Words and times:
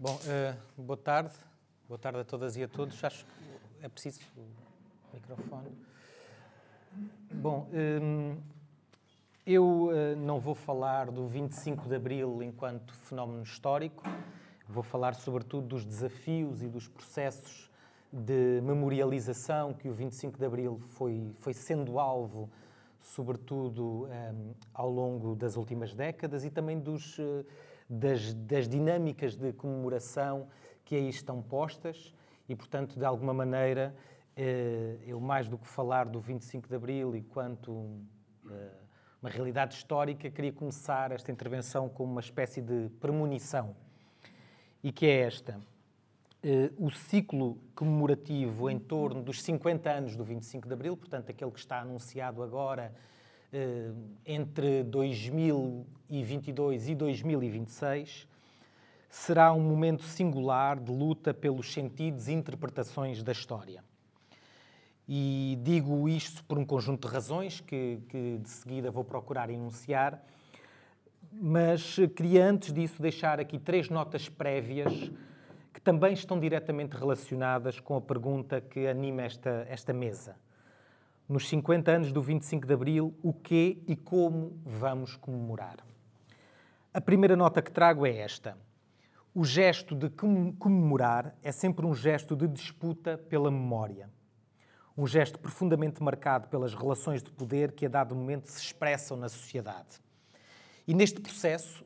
Bom, 0.00 0.14
uh, 0.14 0.80
boa 0.80 0.96
tarde. 0.96 1.34
Boa 1.88 1.98
tarde 1.98 2.20
a 2.20 2.24
todas 2.24 2.56
e 2.56 2.62
a 2.62 2.68
todos. 2.68 3.02
Acho 3.02 3.24
que 3.24 3.84
é 3.84 3.88
preciso 3.88 4.20
o 4.36 4.46
microfone. 5.12 5.76
Bom, 7.32 7.68
um, 7.72 8.36
eu 9.44 9.88
uh, 9.88 10.16
não 10.16 10.38
vou 10.38 10.54
falar 10.54 11.10
do 11.10 11.26
25 11.26 11.88
de 11.88 11.96
Abril 11.96 12.44
enquanto 12.44 12.94
fenómeno 12.94 13.42
histórico. 13.42 14.04
Vou 14.68 14.84
falar, 14.84 15.16
sobretudo, 15.16 15.66
dos 15.66 15.84
desafios 15.84 16.62
e 16.62 16.68
dos 16.68 16.86
processos 16.86 17.68
de 18.12 18.60
memorialização 18.62 19.74
que 19.74 19.88
o 19.88 19.92
25 19.92 20.38
de 20.38 20.44
Abril 20.44 20.78
foi, 20.90 21.32
foi 21.40 21.52
sendo 21.52 21.98
alvo, 21.98 22.48
sobretudo 23.00 24.06
um, 24.06 24.54
ao 24.72 24.88
longo 24.88 25.34
das 25.34 25.56
últimas 25.56 25.92
décadas, 25.92 26.44
e 26.44 26.50
também 26.50 26.78
dos. 26.78 27.18
Uh, 27.18 27.44
das, 27.88 28.34
das 28.34 28.68
dinâmicas 28.68 29.36
de 29.36 29.52
comemoração 29.52 30.48
que 30.84 30.94
aí 30.94 31.08
estão 31.08 31.42
postas 31.42 32.14
e, 32.48 32.54
portanto, 32.54 32.98
de 32.98 33.04
alguma 33.04 33.34
maneira, 33.34 33.94
eh, 34.36 34.98
eu 35.06 35.20
mais 35.20 35.48
do 35.48 35.58
que 35.58 35.66
falar 35.66 36.06
do 36.08 36.20
25 36.20 36.68
de 36.68 36.74
Abril 36.74 37.16
e 37.16 37.22
quanto 37.22 38.00
eh, 38.50 38.70
uma 39.20 39.28
realidade 39.28 39.74
histórica, 39.74 40.30
queria 40.30 40.52
começar 40.52 41.12
esta 41.12 41.32
intervenção 41.32 41.88
com 41.88 42.04
uma 42.04 42.20
espécie 42.20 42.62
de 42.62 42.88
premonição, 43.00 43.74
e 44.82 44.92
que 44.92 45.06
é 45.06 45.22
esta. 45.22 45.60
Eh, 46.42 46.70
o 46.78 46.88
ciclo 46.88 47.58
comemorativo 47.74 48.70
em 48.70 48.78
torno 48.78 49.22
dos 49.22 49.42
50 49.42 49.90
anos 49.90 50.16
do 50.16 50.24
25 50.24 50.68
de 50.68 50.72
Abril, 50.72 50.96
portanto, 50.96 51.30
aquele 51.30 51.50
que 51.50 51.58
está 51.58 51.80
anunciado 51.80 52.42
agora 52.42 52.94
entre 54.26 54.82
2022 54.84 56.88
e 56.88 56.94
2026 56.94 58.28
será 59.08 59.52
um 59.54 59.60
momento 59.60 60.02
singular 60.02 60.78
de 60.78 60.92
luta 60.92 61.32
pelos 61.32 61.72
sentidos 61.72 62.28
e 62.28 62.32
interpretações 62.32 63.22
da 63.22 63.32
história. 63.32 63.82
E 65.08 65.58
digo 65.62 66.06
isto 66.06 66.44
por 66.44 66.58
um 66.58 66.64
conjunto 66.64 67.08
de 67.08 67.14
razões 67.14 67.60
que, 67.60 68.00
que 68.10 68.38
de 68.38 68.48
seguida 68.50 68.90
vou 68.90 69.02
procurar 69.02 69.48
enunciar, 69.48 70.22
mas 71.32 71.96
queria 72.14 72.44
antes 72.44 72.72
disso 72.72 73.00
deixar 73.00 73.40
aqui 73.40 73.58
três 73.58 73.88
notas 73.88 74.28
prévias 74.28 75.10
que 75.72 75.80
também 75.80 76.12
estão 76.12 76.38
diretamente 76.38 76.94
relacionadas 76.94 77.80
com 77.80 77.96
a 77.96 78.00
pergunta 78.00 78.60
que 78.60 78.86
anima 78.86 79.22
esta, 79.22 79.66
esta 79.70 79.94
mesa 79.94 80.36
nos 81.28 81.48
50 81.48 81.90
anos 81.90 82.12
do 82.12 82.22
25 82.22 82.66
de 82.66 82.72
Abril, 82.72 83.14
o 83.22 83.32
que 83.32 83.82
e 83.86 83.94
como 83.94 84.58
vamos 84.64 85.14
comemorar. 85.16 85.76
A 86.92 87.00
primeira 87.00 87.36
nota 87.36 87.60
que 87.60 87.70
trago 87.70 88.06
é 88.06 88.16
esta. 88.16 88.56
O 89.34 89.44
gesto 89.44 89.94
de 89.94 90.08
comemorar 90.08 91.36
é 91.42 91.52
sempre 91.52 91.84
um 91.84 91.94
gesto 91.94 92.34
de 92.34 92.48
disputa 92.48 93.18
pela 93.18 93.50
memória. 93.50 94.10
Um 94.96 95.06
gesto 95.06 95.38
profundamente 95.38 96.02
marcado 96.02 96.48
pelas 96.48 96.74
relações 96.74 97.22
de 97.22 97.30
poder 97.30 97.72
que 97.72 97.86
a 97.86 97.88
dado 97.88 98.16
momento 98.16 98.46
se 98.46 98.60
expressam 98.60 99.16
na 99.16 99.28
sociedade. 99.28 100.00
E 100.86 100.94
neste 100.94 101.20
processo 101.20 101.84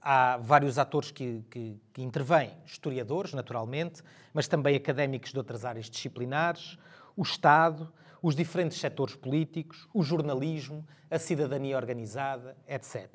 há 0.00 0.36
vários 0.36 0.78
atores 0.78 1.10
que, 1.10 1.44
que, 1.50 1.80
que 1.92 2.02
intervêm, 2.02 2.52
historiadores, 2.64 3.34
naturalmente, 3.34 4.02
mas 4.32 4.46
também 4.46 4.76
académicos 4.76 5.32
de 5.32 5.38
outras 5.38 5.64
áreas 5.64 5.90
disciplinares, 5.90 6.78
o 7.16 7.22
Estado, 7.22 7.92
os 8.24 8.34
diferentes 8.34 8.78
setores 8.78 9.14
políticos, 9.14 9.86
o 9.92 10.02
jornalismo, 10.02 10.82
a 11.10 11.18
cidadania 11.18 11.76
organizada, 11.76 12.56
etc. 12.66 13.06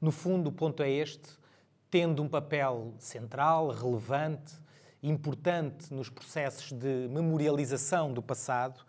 No 0.00 0.10
fundo, 0.10 0.48
o 0.48 0.52
ponto 0.52 0.82
é 0.82 0.90
este: 0.90 1.28
tendo 1.90 2.22
um 2.22 2.28
papel 2.28 2.94
central, 2.98 3.68
relevante, 3.68 4.54
importante 5.02 5.92
nos 5.92 6.08
processos 6.08 6.72
de 6.72 7.06
memorialização 7.10 8.14
do 8.14 8.22
passado, 8.22 8.80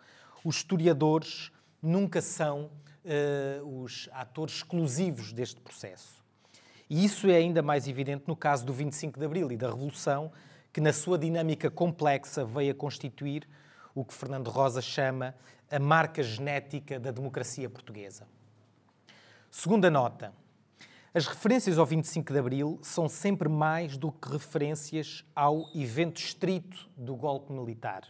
os 0.42 0.56
historiadores 0.56 1.52
nunca 1.82 2.22
são 2.22 2.70
uh, 3.04 3.82
os 3.82 4.08
atores 4.12 4.54
exclusivos 4.54 5.34
deste 5.34 5.60
processo. 5.60 6.24
E 6.88 7.04
isso 7.04 7.28
é 7.28 7.36
ainda 7.36 7.60
mais 7.60 7.86
evidente 7.86 8.24
no 8.26 8.36
caso 8.36 8.64
do 8.64 8.72
25 8.72 9.20
de 9.20 9.26
Abril 9.26 9.52
e 9.52 9.56
da 9.58 9.68
Revolução, 9.68 10.32
que, 10.72 10.80
na 10.80 10.94
sua 10.94 11.18
dinâmica 11.18 11.70
complexa, 11.70 12.42
veio 12.42 12.72
a 12.72 12.74
constituir 12.74 13.46
o 13.96 14.04
que 14.04 14.12
Fernando 14.12 14.50
Rosa 14.50 14.82
chama 14.82 15.34
a 15.70 15.78
marca 15.78 16.22
genética 16.22 17.00
da 17.00 17.10
democracia 17.10 17.68
portuguesa. 17.68 18.28
Segunda 19.50 19.90
nota. 19.90 20.34
As 21.14 21.26
referências 21.26 21.78
ao 21.78 21.86
25 21.86 22.30
de 22.30 22.38
Abril 22.38 22.78
são 22.82 23.08
sempre 23.08 23.48
mais 23.48 23.96
do 23.96 24.12
que 24.12 24.28
referências 24.28 25.24
ao 25.34 25.70
evento 25.74 26.18
estrito 26.18 26.86
do 26.94 27.16
golpe 27.16 27.50
militar. 27.54 28.02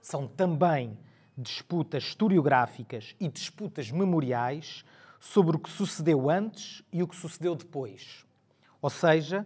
São 0.00 0.28
também 0.28 0.96
disputas 1.36 2.04
historiográficas 2.04 3.16
e 3.18 3.26
disputas 3.26 3.90
memoriais 3.90 4.84
sobre 5.18 5.56
o 5.56 5.58
que 5.58 5.70
sucedeu 5.70 6.30
antes 6.30 6.84
e 6.92 7.02
o 7.02 7.08
que 7.08 7.16
sucedeu 7.16 7.56
depois. 7.56 8.24
Ou 8.80 8.90
seja, 8.90 9.44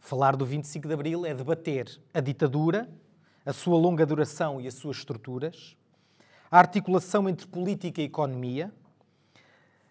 falar 0.00 0.34
do 0.34 0.44
25 0.44 0.88
de 0.88 0.94
Abril 0.94 1.24
é 1.24 1.32
debater 1.32 2.00
a 2.12 2.18
ditadura 2.18 2.90
a 3.44 3.52
sua 3.52 3.76
longa 3.76 4.06
duração 4.06 4.60
e 4.60 4.66
as 4.66 4.74
suas 4.74 4.98
estruturas, 4.98 5.76
a 6.50 6.58
articulação 6.58 7.28
entre 7.28 7.46
política 7.46 8.00
e 8.00 8.04
economia, 8.04 8.72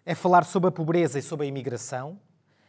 é 0.04 0.14
falar 0.14 0.44
sobre 0.44 0.68
a 0.68 0.72
pobreza 0.72 1.18
e 1.18 1.22
sobre 1.22 1.46
a 1.46 1.48
imigração, 1.48 2.18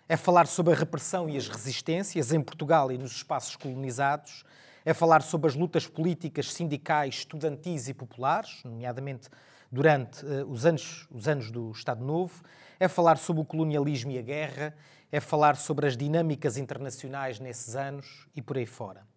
é 0.07 0.15
falar 0.15 0.45
sobre 0.45 0.73
a 0.73 0.75
repressão 0.75 1.27
e 1.27 1.35
as 1.35 1.47
resistências 1.47 2.31
em 2.31 2.41
Portugal 2.41 2.91
e 2.91 2.97
nos 2.97 3.11
espaços 3.13 3.55
colonizados, 3.55 4.43
é 4.85 4.93
falar 4.93 5.23
sobre 5.23 5.49
as 5.49 5.55
lutas 5.55 5.87
políticas, 5.87 6.53
sindicais, 6.53 7.15
estudantis 7.15 7.89
e 7.89 7.93
populares, 7.93 8.61
nomeadamente 8.63 9.29
durante 9.71 10.23
uh, 10.23 10.47
os, 10.47 10.65
anos, 10.65 11.07
os 11.09 11.27
anos 11.27 11.49
do 11.49 11.71
Estado 11.71 12.05
Novo, 12.05 12.43
é 12.79 12.87
falar 12.87 13.17
sobre 13.17 13.41
o 13.41 13.45
colonialismo 13.45 14.11
e 14.11 14.19
a 14.19 14.21
guerra, 14.21 14.75
é 15.11 15.19
falar 15.19 15.55
sobre 15.55 15.87
as 15.87 15.97
dinâmicas 15.97 16.55
internacionais 16.57 17.39
nesses 17.39 17.75
anos 17.75 18.27
e 18.35 18.41
por 18.41 18.57
aí 18.57 18.67
fora. 18.67 19.14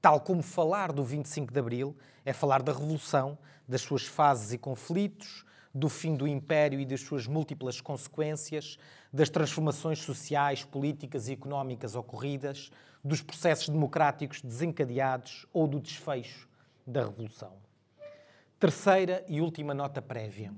Tal 0.00 0.20
como 0.20 0.42
falar 0.42 0.92
do 0.92 1.02
25 1.02 1.52
de 1.52 1.58
Abril 1.58 1.96
é 2.24 2.32
falar 2.32 2.62
da 2.62 2.72
Revolução, 2.72 3.36
das 3.66 3.80
suas 3.80 4.06
fases 4.06 4.52
e 4.52 4.58
conflitos, 4.58 5.44
do 5.74 5.88
fim 5.88 6.14
do 6.14 6.26
Império 6.26 6.78
e 6.78 6.86
das 6.86 7.00
suas 7.00 7.26
múltiplas 7.26 7.80
consequências, 7.80 8.78
das 9.12 9.28
transformações 9.28 9.98
sociais, 9.98 10.64
políticas 10.64 11.28
e 11.28 11.32
económicas 11.32 11.96
ocorridas, 11.96 12.70
dos 13.02 13.22
processos 13.22 13.68
democráticos 13.68 14.40
desencadeados 14.40 15.46
ou 15.52 15.66
do 15.66 15.80
desfecho 15.80 16.48
da 16.86 17.04
Revolução. 17.04 17.56
Terceira 18.58 19.24
e 19.28 19.40
última 19.40 19.74
nota 19.74 20.00
prévia. 20.00 20.54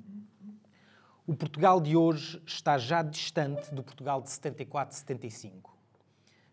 O 1.27 1.35
Portugal 1.35 1.81
de 1.81 1.97
hoje 1.97 2.43
está 2.47 2.77
já 2.77 3.03
distante 3.03 3.75
do 3.75 3.83
Portugal 3.83 4.21
de 4.21 4.29
74-75 4.29 5.70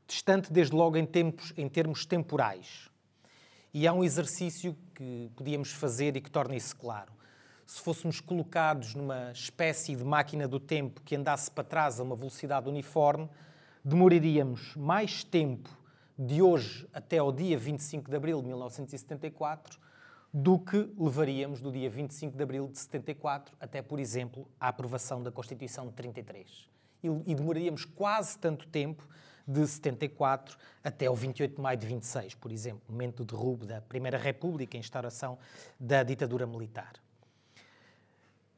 distante 0.08 0.52
desde 0.52 0.76
logo 0.76 0.98
em, 0.98 1.06
tempos, 1.06 1.54
em 1.58 1.68
termos 1.68 2.06
temporais. 2.06 2.90
E 3.74 3.86
há 3.86 3.94
um 3.94 4.04
exercício 4.04 4.76
que 4.96 5.30
podíamos 5.36 5.72
fazer 5.72 6.16
e 6.16 6.22
que 6.22 6.32
torna 6.32 6.56
isso 6.56 6.76
claro. 6.76 7.12
Se 7.66 7.82
fôssemos 7.82 8.22
colocados 8.22 8.96
numa 8.96 9.32
espécie 9.32 9.96
de 9.96 10.04
máquina 10.04 10.48
do 10.48 10.60
tempo 10.60 11.02
que 11.02 11.16
andasse 11.16 11.52
para 11.52 11.66
trás 11.66 12.00
a 12.00 12.04
uma 12.04 12.16
velocidade 12.16 12.70
uniforme, 12.70 13.30
demoraríamos 13.84 14.76
mais 14.76 15.24
tempo 15.24 15.70
de 16.18 16.42
hoje 16.42 16.88
até 16.94 17.18
ao 17.18 17.32
dia 17.32 17.58
25 17.58 18.10
de 18.10 18.16
abril 18.16 18.42
de 18.42 18.48
1974 18.48 19.80
do 20.34 20.60
que 20.60 20.90
levaríamos 20.98 21.62
do 21.62 21.72
dia 21.72 21.90
25 21.90 22.36
de 22.36 22.44
abril 22.44 22.68
de 22.68 22.78
74 22.80 23.56
até, 23.60 23.82
por 23.82 24.00
exemplo, 24.00 24.48
a 24.60 24.70
aprovação 24.70 25.22
da 25.22 25.32
Constituição 25.32 25.88
de 25.88 25.94
33. 25.94 26.70
E, 27.04 27.36
demoraríamos 27.36 27.86
quase 27.86 28.38
tanto 28.38 28.68
tempo 28.68 29.08
de 29.48 29.66
74 29.66 30.58
até 30.84 31.10
o 31.10 31.16
28 31.16 31.56
de 31.56 31.62
maio 31.62 31.78
de 31.78 31.88
26, 31.88 32.36
por 32.36 32.52
exemplo, 32.52 32.82
momento 32.90 33.24
do 33.24 33.36
derrubo 33.36 33.66
da 33.66 33.80
Primeira 33.80 34.18
República 34.18 34.76
e 34.76 34.80
instauração 34.80 35.38
da 35.80 36.04
ditadura 36.04 36.46
militar. 36.46 36.94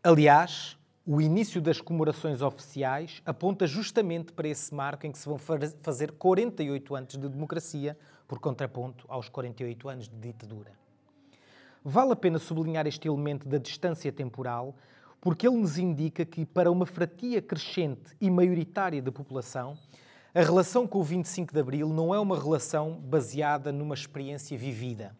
Aliás, 0.04 0.78
o 1.06 1.20
início 1.20 1.62
das 1.62 1.82
comemorações 1.82 2.42
oficiais 2.42 3.22
aponta 3.26 3.68
justamente 3.68 4.32
para 4.32 4.48
esse 4.48 4.74
marco 4.74 5.06
em 5.06 5.12
que 5.12 5.18
se 5.18 5.28
vão 5.28 5.38
fazer 5.38 6.12
48 6.12 6.96
anos 6.96 7.18
de 7.18 7.28
democracia, 7.28 7.98
por 8.28 8.40
contraponto 8.40 9.06
aos 9.08 9.28
48 9.28 9.90
anos 9.90 10.08
de 10.08 10.16
ditadura. 10.16 10.72
Vale 11.84 12.12
a 12.12 12.16
pena 12.16 12.38
sublinhar 12.38 12.86
este 12.86 13.08
elemento 13.08 13.48
da 13.48 13.58
distância 13.58 14.12
temporal, 14.12 14.76
porque 15.20 15.48
ele 15.48 15.58
nos 15.58 15.78
indica 15.78 16.24
que, 16.26 16.46
para 16.46 16.72
uma 16.72 16.86
fatia 16.86 17.42
crescente 17.42 18.16
e 18.22 18.30
maioritária 18.30 19.02
da 19.02 19.12
população, 19.12 19.78
a 20.34 20.42
relação 20.42 20.86
com 20.86 21.00
o 21.00 21.04
25 21.04 21.52
de 21.52 21.60
Abril 21.60 21.90
não 21.90 22.14
é 22.14 22.20
uma 22.20 22.40
relação 22.40 22.94
baseada 22.94 23.72
numa 23.72 23.96
experiência 23.96 24.56
vivida. 24.56 25.16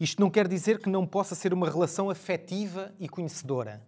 Isto 0.00 0.18
não 0.18 0.30
quer 0.30 0.48
dizer 0.48 0.78
que 0.78 0.88
não 0.88 1.06
possa 1.06 1.34
ser 1.34 1.52
uma 1.52 1.68
relação 1.68 2.08
afetiva 2.08 2.90
e 2.98 3.06
conhecedora, 3.06 3.86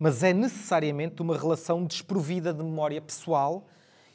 mas 0.00 0.24
é 0.24 0.32
necessariamente 0.32 1.22
uma 1.22 1.38
relação 1.38 1.84
desprovida 1.84 2.52
de 2.52 2.62
memória 2.62 3.00
pessoal 3.00 3.68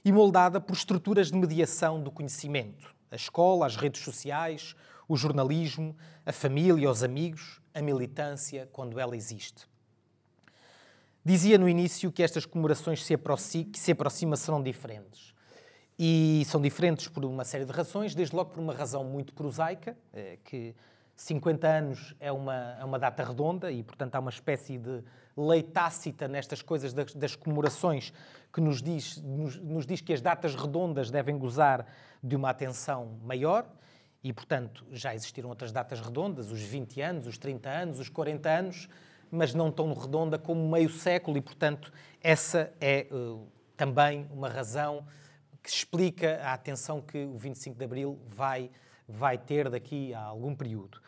e 0.03 0.11
moldada 0.11 0.59
por 0.59 0.73
estruturas 0.73 1.31
de 1.31 1.37
mediação 1.37 2.03
do 2.03 2.11
conhecimento. 2.11 2.93
A 3.09 3.15
escola, 3.15 3.65
as 3.65 3.77
redes 3.77 4.01
sociais, 4.03 4.75
o 5.07 5.15
jornalismo, 5.15 5.95
a 6.25 6.33
família, 6.33 6.91
os 6.91 7.03
amigos, 7.03 7.61
a 7.73 7.81
militância, 7.81 8.67
quando 8.73 8.99
ela 8.99 9.15
existe. 9.15 9.70
Dizia 11.23 11.57
no 11.57 11.69
início 11.69 12.11
que 12.11 12.23
estas 12.23 12.45
comemorações 12.45 13.05
se 13.05 13.15
que 13.65 13.79
se 13.79 13.91
aproximam 13.91 14.35
serão 14.35 14.61
diferentes. 14.61 15.35
E 15.97 16.43
são 16.47 16.59
diferentes 16.59 17.07
por 17.07 17.23
uma 17.23 17.43
série 17.43 17.63
de 17.63 17.71
razões, 17.71 18.15
desde 18.15 18.35
logo 18.35 18.49
por 18.49 18.59
uma 18.59 18.73
razão 18.73 19.03
muito 19.03 19.33
prosaica, 19.33 19.95
eh, 20.11 20.39
que 20.43 20.73
50 21.15 21.67
anos 21.67 22.15
é 22.19 22.31
uma, 22.31 22.75
é 22.79 22.83
uma 22.83 22.97
data 22.97 23.23
redonda 23.23 23.71
e, 23.71 23.83
portanto, 23.83 24.15
há 24.15 24.19
uma 24.19 24.31
espécie 24.31 24.79
de 24.79 25.03
lei 25.37 25.61
tácita 25.61 26.27
nestas 26.27 26.63
coisas 26.63 26.91
das, 26.91 27.13
das 27.13 27.35
comemorações 27.35 28.11
que 28.51 28.59
nos 28.59 28.81
diz, 28.81 29.21
nos, 29.21 29.57
nos 29.57 29.85
diz 29.85 30.01
que 30.01 30.13
as 30.13 30.21
datas 30.21 30.55
redondas 30.55 31.11
devem 31.11 31.37
gozar 31.37 31.85
de 32.23 32.35
uma 32.35 32.49
atenção 32.49 33.19
maior 33.23 33.69
e, 34.23 34.33
portanto, 34.33 34.83
já 34.91 35.13
existiram 35.13 35.49
outras 35.49 35.71
datas 35.71 36.01
redondas, 36.01 36.49
os 36.49 36.61
20 36.61 36.99
anos, 37.01 37.27
os 37.27 37.37
30 37.37 37.69
anos, 37.69 37.99
os 37.99 38.09
40 38.09 38.49
anos, 38.49 38.89
mas 39.31 39.53
não 39.53 39.71
tão 39.71 39.93
redonda 39.93 40.37
como 40.37 40.69
meio 40.69 40.89
século 40.89 41.37
e, 41.37 41.41
portanto, 41.41 41.91
essa 42.21 42.71
é 42.81 43.07
uh, 43.11 43.47
também 43.77 44.27
uma 44.31 44.49
razão 44.49 45.05
que 45.63 45.69
explica 45.69 46.41
a 46.43 46.53
atenção 46.53 47.01
que 47.01 47.25
o 47.25 47.37
25 47.37 47.77
de 47.77 47.85
Abril 47.85 48.19
vai, 48.27 48.69
vai 49.07 49.37
ter 49.37 49.69
daqui 49.69 50.13
a 50.13 50.21
algum 50.21 50.53
período. 50.53 50.99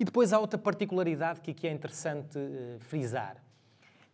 E 0.00 0.04
depois 0.04 0.32
há 0.32 0.38
outra 0.38 0.58
particularidade 0.58 1.40
que 1.40 1.50
aqui 1.50 1.66
é 1.66 1.72
interessante 1.72 2.38
uh, 2.38 2.78
frisar. 2.80 3.36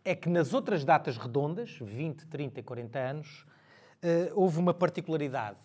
É 0.03 0.15
que 0.15 0.29
nas 0.29 0.53
outras 0.53 0.83
datas 0.83 1.17
redondas, 1.17 1.77
20, 1.79 2.27
30 2.27 2.59
e 2.59 2.63
40 2.63 2.99
anos, 2.99 3.45
uh, 4.03 4.31
houve 4.33 4.59
uma 4.59 4.73
particularidade. 4.73 5.59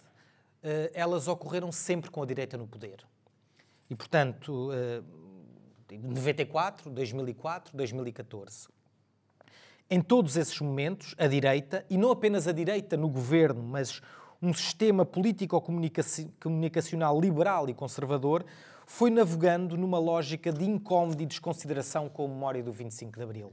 Uh, 0.62 0.90
elas 0.92 1.26
ocorreram 1.26 1.72
sempre 1.72 2.10
com 2.10 2.22
a 2.22 2.26
direita 2.26 2.56
no 2.56 2.66
poder. 2.66 3.04
E, 3.88 3.94
portanto, 3.94 4.70
94, 5.98 6.90
2004, 6.90 7.76
2014. 7.76 8.68
Em 9.88 10.00
todos 10.00 10.36
esses 10.36 10.60
momentos, 10.60 11.14
a 11.18 11.26
direita, 11.26 11.84
e 11.90 11.98
não 11.98 12.10
apenas 12.10 12.46
a 12.46 12.52
direita 12.52 12.96
no 12.96 13.08
governo, 13.08 13.62
mas 13.62 14.00
um 14.40 14.54
sistema 14.54 15.04
político-comunicacional 15.04 17.20
liberal 17.20 17.68
e 17.68 17.74
conservador, 17.74 18.44
foi 18.86 19.10
navegando 19.10 19.76
numa 19.76 19.98
lógica 19.98 20.52
de 20.52 20.64
incómodo 20.64 21.22
e 21.22 21.26
desconsideração 21.26 22.08
com 22.08 22.24
a 22.24 22.28
memória 22.28 22.62
do 22.62 22.72
25 22.72 23.16
de 23.16 23.22
Abril. 23.22 23.52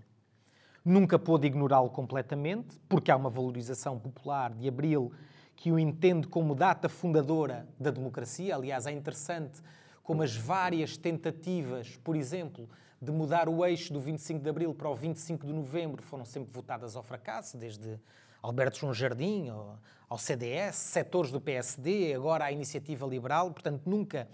Nunca 0.83 1.19
pôde 1.19 1.47
ignorá-lo 1.47 1.89
completamente, 1.89 2.79
porque 2.87 3.11
há 3.11 3.15
uma 3.15 3.29
valorização 3.29 3.99
popular 3.99 4.53
de 4.53 4.67
Abril 4.67 5.11
que 5.55 5.71
o 5.71 5.77
entende 5.77 6.27
como 6.27 6.55
data 6.55 6.87
fundadora 6.87 7.67
da 7.79 7.91
democracia. 7.91 8.55
Aliás, 8.55 8.85
é 8.85 8.91
interessante 8.91 9.61
como 10.07 10.23
as 10.23 10.33
várias 10.33 10.95
tentativas, 10.95 11.97
por 11.97 12.15
exemplo, 12.15 12.69
de 13.01 13.11
mudar 13.11 13.49
o 13.49 13.65
eixo 13.65 13.91
do 13.91 13.99
25 13.99 14.41
de 14.41 14.49
Abril 14.49 14.73
para 14.73 14.89
o 14.89 14.95
25 14.95 15.45
de 15.45 15.51
Novembro 15.51 16.01
foram 16.01 16.23
sempre 16.23 16.49
votadas 16.53 16.95
ao 16.95 17.03
fracasso, 17.03 17.57
desde 17.57 17.99
Alberto 18.41 18.79
João 18.79 18.93
Jardim 18.93 19.49
ao, 19.49 19.77
ao 20.07 20.17
CDS, 20.17 20.77
setores 20.77 21.29
do 21.29 21.41
PSD, 21.41 22.13
agora 22.13 22.45
a 22.45 22.51
Iniciativa 22.53 23.05
Liberal, 23.05 23.51
portanto 23.51 23.81
nunca, 23.85 24.29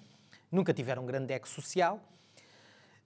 nunca 0.51 0.71
tiveram 0.75 1.07
grande 1.07 1.33
eco 1.33 1.49
social, 1.49 1.99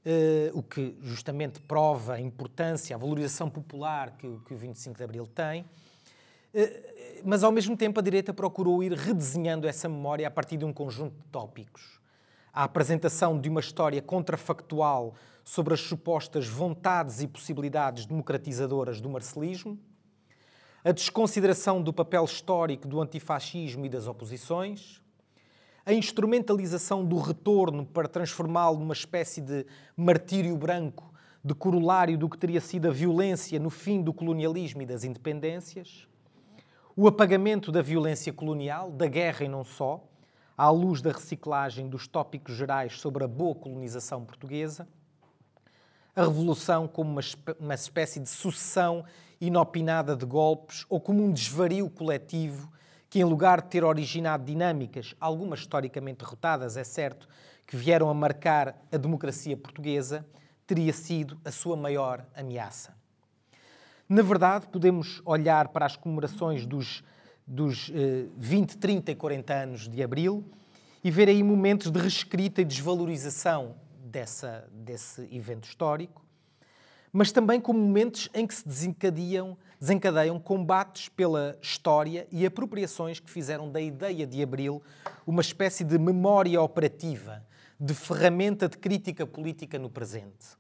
uh, 0.05 0.59
o 0.59 0.61
que 0.61 0.97
justamente 1.01 1.61
prova 1.61 2.15
a 2.15 2.19
importância, 2.19 2.97
a 2.97 2.99
valorização 2.99 3.49
popular 3.49 4.17
que, 4.17 4.27
que 4.45 4.53
o 4.53 4.57
25 4.57 4.97
de 4.97 5.03
Abril 5.05 5.25
tem. 5.25 5.61
Uh, 5.61 7.23
mas 7.23 7.45
ao 7.45 7.51
mesmo 7.53 7.77
tempo 7.77 7.97
a 7.97 8.03
direita 8.03 8.33
procurou 8.33 8.83
ir 8.83 8.91
redesenhando 8.91 9.69
essa 9.69 9.87
memória 9.87 10.27
a 10.27 10.31
partir 10.31 10.57
de 10.57 10.65
um 10.65 10.73
conjunto 10.73 11.15
de 11.15 11.23
tópicos 11.31 11.96
a 12.57 12.63
apresentação 12.63 13.39
de 13.39 13.47
uma 13.49 13.59
história 13.59 14.01
contrafactual 14.01 15.13
sobre 15.43 15.75
as 15.75 15.79
supostas 15.79 16.47
vontades 16.47 17.21
e 17.21 17.27
possibilidades 17.27 18.07
democratizadoras 18.07 18.99
do 18.99 19.07
marcelismo, 19.07 19.77
a 20.83 20.91
desconsideração 20.91 21.83
do 21.83 21.93
papel 21.93 22.25
histórico 22.25 22.87
do 22.87 22.99
antifascismo 22.99 23.85
e 23.85 23.89
das 23.89 24.07
oposições, 24.07 25.03
a 25.85 25.93
instrumentalização 25.93 27.05
do 27.05 27.19
retorno 27.19 27.85
para 27.85 28.07
transformá-lo 28.07 28.79
numa 28.79 28.95
espécie 28.95 29.39
de 29.39 29.63
martírio 29.95 30.57
branco 30.57 31.13
de 31.45 31.53
corolário 31.53 32.17
do 32.17 32.27
que 32.27 32.39
teria 32.39 32.59
sido 32.59 32.87
a 32.87 32.91
violência 32.91 33.59
no 33.59 33.69
fim 33.69 34.01
do 34.01 34.11
colonialismo 34.11 34.81
e 34.81 34.85
das 34.87 35.03
independências, 35.03 36.07
o 36.95 37.07
apagamento 37.07 37.71
da 37.71 37.83
violência 37.83 38.33
colonial, 38.33 38.89
da 38.89 39.05
guerra 39.05 39.45
e 39.45 39.47
não 39.47 39.63
só, 39.63 40.03
à 40.57 40.69
luz 40.71 41.01
da 41.01 41.11
reciclagem 41.11 41.87
dos 41.87 42.07
tópicos 42.07 42.55
gerais 42.55 42.99
sobre 42.99 43.23
a 43.23 43.27
boa 43.27 43.53
colonização 43.53 44.25
portuguesa, 44.25 44.87
a 46.15 46.23
Revolução 46.23 46.87
como 46.87 47.11
uma, 47.11 47.21
uma 47.59 47.75
espécie 47.75 48.19
de 48.19 48.27
sucessão 48.27 49.05
inopinada 49.39 50.15
de 50.15 50.25
golpes 50.25 50.83
ou 50.89 50.99
como 50.99 51.23
um 51.23 51.31
desvario 51.31 51.87
coletivo 51.91 52.71
que, 53.07 53.19
em 53.19 53.23
lugar 53.23 53.61
de 53.61 53.67
ter 53.67 53.83
originado 53.83 54.43
dinâmicas, 54.43 55.13
algumas 55.19 55.59
historicamente 55.59 56.25
derrotadas, 56.25 56.75
é 56.75 56.83
certo, 56.83 57.29
que 57.67 57.77
vieram 57.77 58.09
a 58.09 58.13
marcar 58.15 58.75
a 58.91 58.97
democracia 58.97 59.55
portuguesa, 59.55 60.25
teria 60.65 60.91
sido 60.91 61.39
a 61.45 61.51
sua 61.51 61.77
maior 61.77 62.25
ameaça. 62.35 62.95
Na 64.09 64.23
verdade, 64.23 64.67
podemos 64.67 65.21
olhar 65.23 65.67
para 65.67 65.85
as 65.85 65.95
comemorações 65.95 66.65
dos 66.65 67.03
dos 67.47 67.89
eh, 67.95 68.25
20, 68.37 68.77
30 68.77 69.11
e 69.11 69.15
40 69.15 69.53
anos 69.53 69.87
de 69.87 70.03
Abril 70.03 70.43
e 71.01 71.09
ver 71.09 71.29
aí 71.29 71.41
momentos 71.41 71.89
de 71.89 71.97
reescrita 71.97 72.61
e 72.61 72.65
desvalorização 72.65 73.75
dessa, 74.03 74.67
desse 74.71 75.21
evento 75.31 75.65
histórico, 75.65 76.25
mas 77.13 77.31
também 77.31 77.61
como 77.61 77.79
momentos 77.79 78.29
em 78.33 78.45
que 78.45 78.53
se 78.53 78.67
desencadeiam, 78.67 79.57
desencadeiam 79.79 80.37
combates 80.37 81.07
pela 81.07 81.57
história 81.61 82.27
e 82.31 82.45
apropriações 82.45 83.19
que 83.19 83.29
fizeram 83.29 83.71
da 83.71 83.79
ideia 83.79 84.27
de 84.27 84.43
Abril 84.43 84.83
uma 85.25 85.41
espécie 85.41 85.85
de 85.85 85.97
memória 85.97 86.61
operativa, 86.61 87.45
de 87.79 87.93
ferramenta 87.93 88.67
de 88.67 88.77
crítica 88.77 89.25
política 89.25 89.79
no 89.79 89.89
presente. 89.89 90.57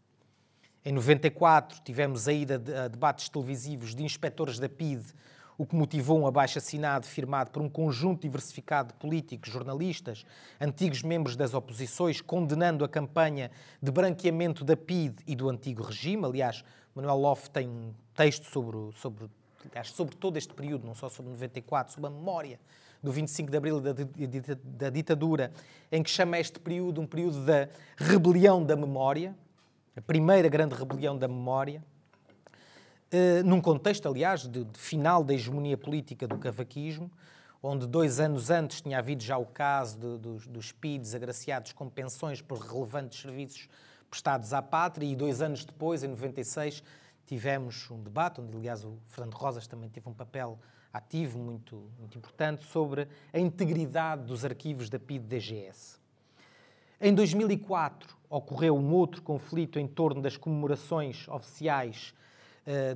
Em 0.85 0.93
94 0.93 1.81
tivemos 1.83 2.29
a 2.29 2.31
ida 2.31 2.55
a 2.85 2.87
debates 2.87 3.27
televisivos 3.27 3.93
de 3.93 4.03
inspectores 4.03 4.57
da 4.57 4.69
PIDE 4.69 5.13
o 5.57 5.65
que 5.65 5.75
motivou 5.75 6.19
um 6.19 6.27
abaixo-assinado 6.27 7.07
firmado 7.07 7.49
por 7.51 7.61
um 7.61 7.69
conjunto 7.69 8.21
diversificado 8.21 8.89
de 8.89 8.99
políticos, 8.99 9.51
jornalistas, 9.51 10.25
antigos 10.61 11.01
membros 11.01 11.35
das 11.35 11.53
oposições, 11.53 12.21
condenando 12.21 12.85
a 12.85 12.89
campanha 12.89 13.49
de 13.81 13.91
branqueamento 13.91 14.63
da 14.63 14.77
PIDE 14.77 15.23
e 15.25 15.35
do 15.35 15.49
antigo 15.49 15.81
regime. 15.81 16.25
Aliás, 16.25 16.63
Manuel 16.93 17.17
Loff 17.17 17.49
tem 17.49 17.67
um 17.67 17.91
texto 18.13 18.45
sobre, 18.45 18.95
sobre, 18.97 19.25
aliás, 19.69 19.91
sobre 19.91 20.15
todo 20.15 20.37
este 20.37 20.53
período, 20.53 20.85
não 20.85 20.93
só 20.93 21.09
sobre 21.09 21.31
94, 21.31 21.93
sobre 21.93 22.07
a 22.07 22.13
memória 22.13 22.59
do 23.01 23.11
25 23.11 23.49
de 23.49 23.57
Abril 23.57 23.79
da, 23.79 23.93
da 24.63 24.89
ditadura, 24.89 25.51
em 25.91 26.03
que 26.03 26.09
chama 26.09 26.37
este 26.39 26.59
período 26.59 27.01
um 27.01 27.07
período 27.07 27.45
da 27.45 27.67
rebelião 27.95 28.63
da 28.63 28.75
memória, 28.75 29.35
a 29.95 30.01
primeira 30.01 30.47
grande 30.49 30.75
rebelião 30.75 31.17
da 31.17 31.27
memória. 31.27 31.83
Eh, 33.09 33.41
num 33.43 33.61
contexto, 33.61 34.05
aliás, 34.09 34.41
de, 34.41 34.65
de, 34.65 34.77
final 34.77 35.23
da 35.23 35.33
hegemonia 35.33 35.77
política 35.77 36.27
do 36.27 36.37
cavaquismo, 36.37 37.09
onde 37.63 37.87
dois 37.87 38.19
anos 38.19 38.49
antes 38.49 38.81
tinha 38.81 38.99
havido 38.99 39.23
já 39.23 39.37
o 39.37 39.45
caso 39.45 39.97
de, 39.97 40.17
dos, 40.17 40.45
dos 40.45 40.71
PIDs 40.73 41.15
agraciados 41.15 41.71
com 41.71 41.89
pensões 41.89 42.41
por 42.41 42.59
relevantes 42.59 43.21
serviços 43.21 43.69
prestados 44.09 44.51
à 44.53 44.61
pátria, 44.61 45.07
e 45.07 45.15
dois 45.15 45.41
anos 45.41 45.63
depois, 45.63 46.03
em 46.03 46.07
96, 46.09 46.83
tivemos 47.25 47.89
um 47.89 48.01
debate, 48.03 48.41
onde, 48.41 48.57
aliás, 48.57 48.83
o 48.83 48.97
Fernando 49.07 49.35
Rosas 49.35 49.67
também 49.67 49.89
teve 49.89 50.09
um 50.09 50.13
papel 50.13 50.59
ativo 50.91 51.39
muito, 51.39 51.89
muito 51.97 52.17
importante, 52.17 52.63
sobre 52.65 53.07
a 53.31 53.39
integridade 53.39 54.23
dos 54.23 54.43
arquivos 54.43 54.89
da 54.89 54.99
PID-DGS. 54.99 55.97
Em 56.99 57.13
2004, 57.13 58.17
ocorreu 58.29 58.75
um 58.75 58.91
outro 58.93 59.21
conflito 59.21 59.79
em 59.79 59.87
torno 59.87 60.21
das 60.21 60.35
comemorações 60.35 61.25
oficiais 61.29 62.13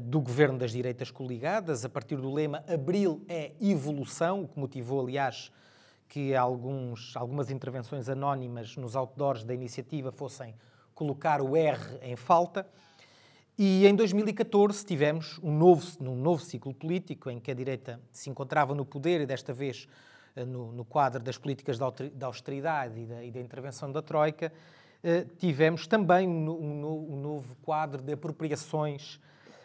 do 0.02 0.20
governo 0.20 0.58
das 0.58 0.72
direitas 0.72 1.10
coligadas, 1.10 1.86
a 1.86 1.90
partir 1.90 2.18
do 2.18 2.34
lema 2.34 2.62
Abril 2.68 3.24
é 3.30 3.54
evolução, 3.62 4.44
o 4.44 4.48
que 4.48 4.60
motivou, 4.60 5.00
aliás, 5.00 5.50
que 6.12 6.36
alguns, 6.36 7.16
algumas 7.16 7.50
intervenções 7.50 8.10
anónimas 8.10 8.76
nos 8.76 8.98
outdoors 8.98 9.46
da 9.46 9.54
iniciativa 9.54 10.12
fossem 10.12 10.54
colocar 10.94 11.42
o 11.42 11.56
R 11.56 11.80
em 12.02 12.18
falta. 12.18 12.68
E 13.58 13.88
em 13.88 13.96
2014 13.96 14.86
tivemos 14.86 15.40
um 15.42 15.58
novo, 15.58 15.88
um 16.02 16.16
novo 16.16 16.44
ciclo 16.44 16.74
político 16.74 17.30
em 17.30 17.40
que 17.40 17.50
a 17.50 17.54
direita 17.54 17.98
se 18.12 18.30
encontrava 18.30 18.76
no 18.76 18.86
poder 18.86 19.22
e 19.22 19.26
desta 19.26 19.54
vez 19.54 19.88
eh, 20.36 20.44
no, 20.44 20.74
no 20.74 20.84
quadro 20.84 21.24
das 21.24 21.38
políticas 21.38 21.78
da 21.78 22.26
austeridade 22.28 23.00
e 23.00 23.06
da, 23.06 23.24
e 23.24 23.32
da 23.32 23.40
intervenção 23.40 23.90
da 23.90 24.02
Troika, 24.02 24.52
eh, 25.02 25.26
tivemos 25.38 25.88
também 25.88 26.28
um, 26.28 26.50
um, 26.50 27.14
um 27.14 27.22
novo 27.22 27.56
quadro 27.62 28.02
de 28.02 28.12
apropriações 28.12 29.18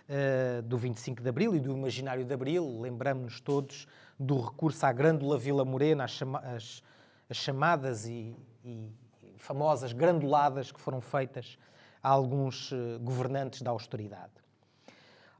uh, 0.08 0.62
do 0.62 0.76
25 0.76 1.22
de 1.22 1.28
Abril 1.28 1.54
e 1.54 1.60
do 1.60 1.72
imaginário 1.72 2.24
de 2.24 2.32
Abril. 2.32 2.80
Lembramos-nos 2.80 3.40
todos 3.40 3.86
do 4.18 4.40
recurso 4.40 4.84
à 4.86 4.92
Grândola 4.92 5.38
Vila 5.38 5.64
Morena, 5.64 6.04
as, 6.04 6.12
chama 6.12 6.38
as, 6.38 6.82
as 7.28 7.36
chamadas 7.36 8.06
e, 8.06 8.34
e, 8.64 8.90
famosas 9.36 9.92
granduladas 9.92 10.72
que 10.72 10.80
foram 10.80 11.00
feitas 11.00 11.58
a 12.02 12.08
alguns 12.08 12.72
uh, 12.72 12.98
governantes 13.00 13.62
da 13.62 13.70
austeridade. 13.70 14.32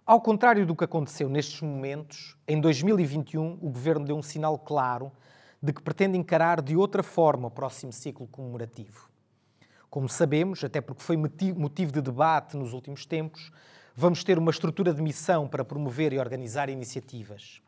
Ao 0.05 0.21
contrário 0.21 0.65
do 0.65 0.77
que 0.77 0.85
aconteceu 0.85 1.29
nestes 1.29 1.61
momentos, 1.61 2.37
em 2.47 2.61
2021 2.61 3.59
o 3.61 3.71
governo 3.71 4.05
deu 4.05 4.17
um 4.17 4.23
sinal 4.23 4.57
claro 4.59 5.11
de 5.61 5.73
que 5.73 5.83
pretende 5.83 6.17
encarar 6.17 6.61
de 6.63 6.77
outra 6.77 7.03
forma 7.03 7.49
o 7.49 7.51
próximo 7.51 7.93
ciclo 7.93 8.27
comemorativo. 8.29 9.09
Como 9.91 10.09
sabemos, 10.09 10.63
até 10.63 10.81
porque 10.81 11.03
foi 11.03 11.17
motivo 11.17 11.91
de 11.91 12.01
debate 12.01 12.57
nos 12.57 12.73
últimos 12.73 13.07
tempos, 13.07 13.51
vamos 13.97 14.23
ter 14.23 14.39
uma 14.39 14.51
estrutura 14.51 14.93
de 14.93 15.01
missão 15.01 15.49
para 15.49 15.65
promover 15.65 16.13
e 16.13 16.19
organizar 16.19 16.69
iniciativas. 16.69 17.63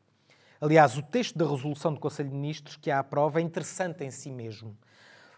Aliás, 0.61 0.99
o 0.99 1.03
texto 1.03 1.39
da 1.39 1.49
resolução 1.49 1.95
do 1.95 1.99
Conselho 1.99 2.29
de 2.29 2.35
Ministros 2.35 2.77
que 2.77 2.91
a 2.91 2.99
aprova 2.99 3.41
é 3.41 3.43
interessante 3.43 4.05
em 4.05 4.11
si 4.11 4.31
mesmo. 4.31 4.77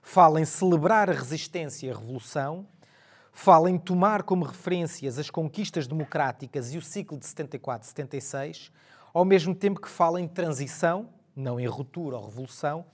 Fala 0.03 0.41
em 0.41 0.45
celebrar 0.45 1.09
a 1.09 1.13
resistência 1.13 1.87
e 1.87 1.91
a 1.91 1.95
revolução, 1.95 2.67
fala 3.33 3.71
em 3.71 3.79
tomar 3.79 4.25
como 4.25 4.45
referências 4.45 5.17
as 5.17 5.31
conquistas 5.31 5.87
democráticas 5.87 6.75
e 6.75 6.79
o 6.79 6.83
ciclo 6.83 7.17
de 7.17 7.27
74-76, 7.27 8.73
ao 9.15 9.25
mesmo 9.25 9.55
tempo 9.55 9.81
que 9.81 9.89
fala 9.89 10.21
em 10.21 10.27
transição, 10.27 11.09
não 11.37 11.61
em 11.61 11.67
ruptura 11.67 12.17
ou 12.17 12.25
revolução, 12.25 12.85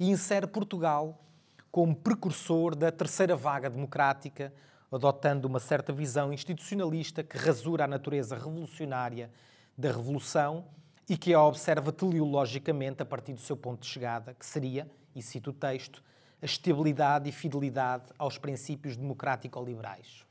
e 0.00 0.10
insere 0.10 0.48
Portugal 0.48 1.20
como 1.70 1.94
precursor 1.94 2.74
da 2.74 2.90
terceira 2.90 3.36
vaga 3.36 3.70
democrática, 3.70 4.52
adotando 4.94 5.48
uma 5.48 5.58
certa 5.58 5.92
visão 5.92 6.32
institucionalista 6.32 7.22
que 7.22 7.36
rasura 7.36 7.84
a 7.84 7.88
natureza 7.88 8.36
revolucionária 8.36 9.30
da 9.76 9.88
revolução 9.88 10.64
e 11.08 11.16
que 11.16 11.34
a 11.34 11.42
observa 11.42 11.92
teleologicamente 11.92 13.02
a 13.02 13.04
partir 13.04 13.32
do 13.32 13.40
seu 13.40 13.56
ponto 13.56 13.80
de 13.80 13.88
chegada, 13.88 14.34
que 14.34 14.46
seria, 14.46 14.88
e 15.14 15.20
cito 15.20 15.50
o 15.50 15.52
texto, 15.52 16.02
a 16.40 16.44
estabilidade 16.44 17.28
e 17.28 17.32
fidelidade 17.32 18.04
aos 18.18 18.38
princípios 18.38 18.96
democrático-liberais. 18.96 20.24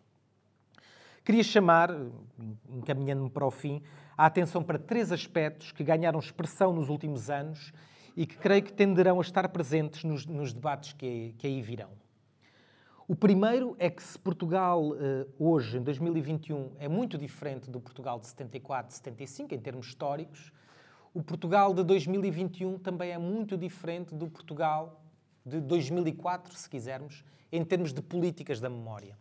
Queria 1.23 1.43
chamar, 1.43 1.89
encaminhando-me 2.69 3.29
para 3.29 3.45
o 3.45 3.51
fim, 3.51 3.81
a 4.17 4.25
atenção 4.25 4.63
para 4.63 4.77
três 4.77 5.11
aspectos 5.11 5.71
que 5.71 5.83
ganharam 5.83 6.19
expressão 6.19 6.73
nos 6.73 6.89
últimos 6.89 7.29
anos 7.29 7.71
e 8.15 8.25
que 8.25 8.37
creio 8.37 8.63
que 8.63 8.73
tenderão 8.73 9.19
a 9.19 9.21
estar 9.21 9.47
presentes 9.49 10.03
nos, 10.03 10.25
nos 10.25 10.53
debates 10.53 10.93
que, 10.93 11.33
que, 11.37 11.47
aí 11.47 11.61
virão. 11.61 11.89
O 13.13 13.15
primeiro 13.15 13.75
é 13.77 13.91
que 13.91 14.01
se 14.01 14.17
Portugal 14.17 14.95
eh, 14.95 15.27
hoje, 15.37 15.77
em 15.77 15.83
2021, 15.83 16.71
é 16.79 16.87
muito 16.87 17.15
diferente 17.15 17.69
do 17.69 17.79
Portugal 17.79 18.19
de 18.19 18.25
74, 18.25 18.95
75 18.95 19.53
em 19.53 19.59
termos 19.59 19.85
históricos, 19.85 20.51
o 21.13 21.21
Portugal 21.21 21.75
de 21.75 21.83
2021 21.83 22.79
também 22.79 23.11
é 23.11 23.19
muito 23.19 23.55
diferente 23.55 24.15
do 24.15 24.27
Portugal 24.27 24.99
de 25.45 25.61
2004, 25.61 26.55
se 26.55 26.67
quisermos, 26.67 27.23
em 27.51 27.63
termos 27.63 27.93
de 27.93 28.01
políticas 28.01 28.59
da 28.59 28.67
memória. 28.67 29.15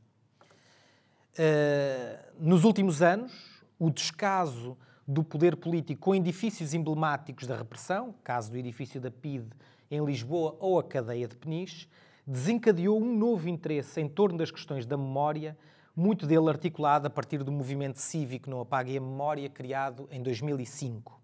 Uh, 1.34 2.32
nos 2.40 2.64
últimos 2.64 3.02
anos, 3.02 3.62
o 3.78 3.90
descaso 3.90 4.74
do 5.06 5.22
poder 5.22 5.54
político 5.54 6.00
com 6.00 6.14
edifícios 6.14 6.72
emblemáticos 6.72 7.46
da 7.46 7.58
repressão, 7.58 8.14
caso 8.24 8.52
do 8.52 8.56
edifício 8.56 8.98
da 8.98 9.10
PIDE 9.10 9.50
em 9.90 10.02
Lisboa 10.02 10.56
ou 10.60 10.78
a 10.78 10.82
cadeia 10.82 11.28
de 11.28 11.36
Peniche, 11.36 11.86
desencadeou 12.26 13.00
um 13.00 13.16
novo 13.16 13.48
interesse 13.48 14.00
em 14.00 14.08
torno 14.08 14.38
das 14.38 14.50
questões 14.50 14.86
da 14.86 14.96
memória, 14.96 15.56
muito 15.94 16.26
dele 16.26 16.48
articulado 16.48 17.06
a 17.06 17.10
partir 17.10 17.42
do 17.42 17.52
movimento 17.52 18.00
cívico 18.00 18.48
Não 18.48 18.60
Apague 18.60 18.96
a 18.96 19.00
Memória, 19.00 19.48
criado 19.50 20.08
em 20.10 20.22
2005. 20.22 21.20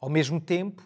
Ao 0.00 0.10
mesmo 0.10 0.40
tempo, 0.40 0.82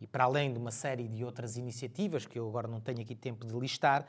e 0.00 0.06
para 0.06 0.24
além 0.24 0.52
de 0.52 0.58
uma 0.58 0.70
série 0.70 1.08
de 1.08 1.24
outras 1.24 1.56
iniciativas 1.56 2.26
que 2.26 2.38
eu 2.38 2.46
agora 2.46 2.68
não 2.68 2.80
tenho 2.80 3.00
aqui 3.00 3.14
tempo 3.14 3.46
de 3.46 3.54
listar, 3.58 4.06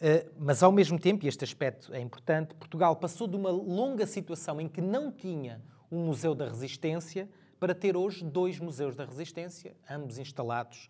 eh, 0.00 0.26
mas 0.38 0.62
ao 0.62 0.72
mesmo 0.72 0.98
tempo, 0.98 1.24
e 1.24 1.28
este 1.28 1.44
aspecto 1.44 1.92
é 1.92 2.00
importante, 2.00 2.54
Portugal 2.54 2.96
passou 2.96 3.26
de 3.26 3.36
uma 3.36 3.50
longa 3.50 4.06
situação 4.06 4.60
em 4.60 4.68
que 4.68 4.80
não 4.80 5.12
tinha 5.12 5.60
um 5.90 6.06
Museu 6.06 6.34
da 6.34 6.48
Resistência 6.48 7.28
para 7.60 7.74
ter 7.74 7.96
hoje 7.96 8.24
dois 8.24 8.58
museus 8.58 8.96
da 8.96 9.04
Resistência, 9.04 9.76
ambos 9.88 10.18
instalados 10.18 10.88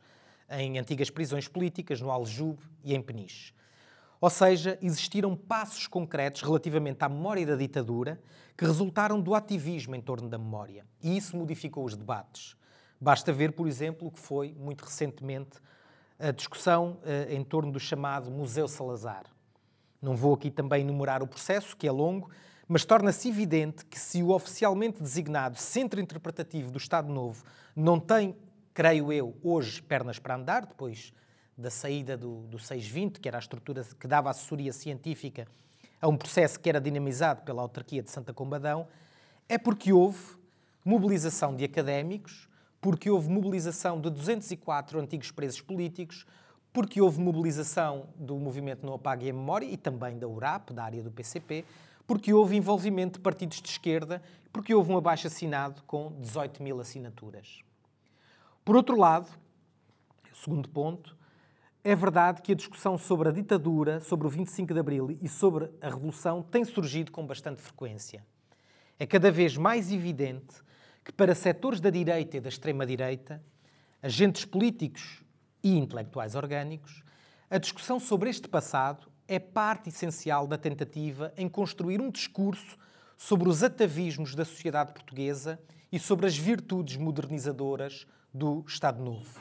em 0.51 0.79
antigas 0.79 1.11
prisões 1.11 1.49
políticas, 1.49 2.01
no 2.01 2.11
Aljube 2.11 2.63
e 2.83 2.95
em 2.95 3.03
Peniche. 3.03 3.55
Ou 4.21 4.31
seja, 4.31 4.79
existiram 4.81 5.37
passos 5.37 5.87
concretos 5.87 6.43
relativamente 6.43 7.03
à 7.03 7.09
memória 7.09 7.47
da 7.47 7.57
ditadura 7.57 8.21
que 8.57 8.65
resultaram 8.65 9.21
do 9.21 9.35
ativismo 9.35 9.95
em 9.95 10.01
torno 10.01 10.29
da 10.29 10.39
memória. 10.39 10.87
E 11.03 11.17
isso 11.17 11.37
modificou 11.37 11.85
os 11.85 11.97
debates. 11.97 12.57
Basta 13.01 13.33
ver, 13.33 13.53
por 13.53 13.67
exemplo, 13.67 14.09
o 14.09 14.11
que 14.11 14.21
foi, 14.21 14.55
muito 14.59 14.85
recentemente, 14.85 15.59
a 16.19 16.31
discussão 16.31 16.99
uh, 17.03 17.33
em 17.33 17.43
torno 17.43 17.73
do 17.73 17.81
chamado 17.81 18.31
Museu 18.31 18.67
Salazar. 18.69 19.25
Não 20.01 20.17
vou 20.17 20.35
aqui 20.35 20.51
também 20.51 20.83
enumerar 20.83 21.23
o 21.23 21.27
processo, 21.27 21.77
que 21.77 21.87
é 21.87 21.93
longo, 21.93 22.31
mas 22.69 22.85
torna-se 22.85 23.29
evidente 23.29 23.85
que 23.85 23.99
se 23.99 24.23
o 24.23 24.31
oficialmente 24.31 25.03
designado 25.03 25.59
Centro 25.59 26.01
Interpretativo 26.01 26.71
do 26.71 26.79
Estado 26.79 27.13
Novo 27.13 27.45
não 27.75 27.99
tem, 27.99 28.35
creio 28.75 29.13
eu, 29.13 29.37
hoje 29.43 29.81
pernas 29.81 30.19
para 30.19 30.35
andar, 30.35 30.67
depois 30.67 31.13
da 31.57 31.71
saída 31.71 32.17
do, 32.17 32.41
do 32.49 32.59
620, 32.59 33.21
que 33.21 33.29
era 33.29 33.39
a 33.39 33.41
estrutura 33.41 33.85
que 33.99 34.09
dava 34.09 34.29
assessoria 34.29 34.73
científica 34.73 35.47
a 36.03 36.09
um 36.09 36.17
processo 36.17 36.59
que 36.59 36.69
era 36.69 36.81
dinamizado 36.81 37.43
pela 37.43 37.63
autarquia 37.63 38.03
de 38.03 38.11
Santa 38.11 38.35
Combadão, 38.35 38.89
é 39.49 39.57
porque 39.57 39.93
houve 39.93 40.37
mobilização 40.85 41.55
de 41.55 41.65
académicos, 41.65 42.49
porque 42.81 43.09
houve 43.09 43.31
mobilização 43.31 44.01
de 44.01 44.11
204 44.11 44.99
antigos 44.99 45.31
presos 45.31 45.61
políticos, 45.61 46.27
porque 46.73 47.01
houve 47.01 47.21
mobilização 47.21 48.09
do 48.17 48.37
movimento 48.37 48.85
Não 48.85 48.95
Apague 48.95 49.31
a 49.31 49.33
Memória 49.33 49.67
e 49.67 49.77
também 49.77 50.19
da 50.19 50.27
URAP, 50.27 50.73
da 50.73 50.83
área 50.83 51.03
do 51.03 51.11
PCP, 51.11 51.65
porque 52.07 52.35
houve 52.35 52.57
envolvimento 52.57 53.19
de 53.19 53.23
partidos 53.23 53.63
de 53.63 53.69
esquerda, 53.69 54.21
porque 54.53 54.75
houve 54.75 54.93
um 54.93 54.99
abaixo 54.99 55.29
assinado 55.29 55.83
com 55.87 56.13
18 56.21 56.63
mil 56.63 56.81
assinaturas. 56.81 57.61
Por 58.65 58.77
outro 58.77 58.97
lado, 58.97 59.29
segundo 60.33 60.71
ponto, 60.71 61.15
é 61.85 61.95
verdade 61.95 62.41
que 62.41 62.53
a 62.53 62.55
discussão 62.55 62.97
sobre 62.97 63.29
a 63.29 63.33
ditadura, 63.33 64.01
sobre 64.01 64.27
o 64.27 64.31
25 64.31 64.73
de 64.73 64.81
Abril 64.81 65.11
e 65.21 65.29
sobre 65.29 65.71
a 65.83 65.91
Revolução 65.91 66.43
tem 66.43 66.65
surgido 66.65 67.13
com 67.13 67.27
bastante 67.27 67.61
frequência. 67.61 68.25
É 68.99 69.05
cada 69.05 69.31
vez 69.31 69.59
mais 69.59 69.93
evidente 69.93 70.63
que 71.05 71.13
para 71.13 71.35
setores 71.35 71.79
da 71.79 71.91
direita 71.91 72.39
e 72.39 72.41
da 72.41 72.49
extrema-direita, 72.49 73.45
agentes 74.03 74.47
políticos 74.47 75.23
e 75.63 75.77
intelectuais 75.77 76.35
orgânicos, 76.35 77.03
a 77.51 77.59
discussão 77.59 78.01
sobre 78.01 78.31
este 78.31 78.49
passado 78.49 79.13
é 79.29 79.39
parte 79.39 79.91
essencial 79.91 80.47
da 80.47 80.57
tentativa 80.57 81.35
em 81.37 81.51
construir 81.51 82.01
um 82.01 82.11
discurso 82.11 82.79
sobre 83.15 83.47
os 83.47 83.63
atavismos 83.63 84.35
da 84.35 84.47
sociedade 84.47 84.95
portuguesa 84.95 85.61
e 85.93 85.99
sobre 85.99 86.25
as 86.25 86.35
virtudes 86.35 86.97
modernizadoras 86.97 88.07
do 88.35 88.65
Estado 88.67 89.01
Novo. 89.01 89.41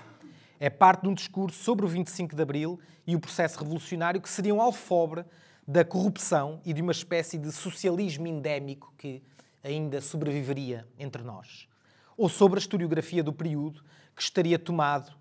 É 0.60 0.70
parte 0.70 1.02
de 1.02 1.10
um 1.10 1.14
discurso 1.16 1.62
sobre 1.62 1.84
o 1.84 1.90
25 1.90 2.36
de 2.36 2.42
Abril 2.42 2.80
e 3.08 3.16
o 3.16 3.20
processo 3.20 3.60
revolucionário 3.60 4.22
que 4.22 4.30
seria 4.30 4.54
um 4.54 4.62
alfobre 4.62 5.26
da 5.68 5.84
corrupção 5.84 6.62
e 6.64 6.72
de 6.72 6.82
uma 6.82 6.92
espécie 6.92 7.38
de 7.38 7.52
socialismo 7.52 8.28
endémico 8.28 8.94
que 8.98 9.24
ainda 9.64 10.00
sobreviveria 10.00 10.88
entre 11.00 11.24
nós. 11.24 11.68
Ou 12.16 12.30
sobre 12.30 12.60
a 12.60 12.62
historiografia 12.62 13.24
do 13.24 13.34
período 13.34 13.84
que 14.16 14.22
estaria, 14.22 14.60
tomado, 14.60 15.12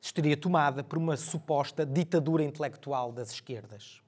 estaria 0.00 0.36
tomada 0.36 0.84
por 0.84 0.98
uma 0.98 1.16
suposta 1.16 1.86
ditadura 1.86 2.44
intelectual 2.44 3.10
das 3.10 3.30
esquerdas. 3.30 4.02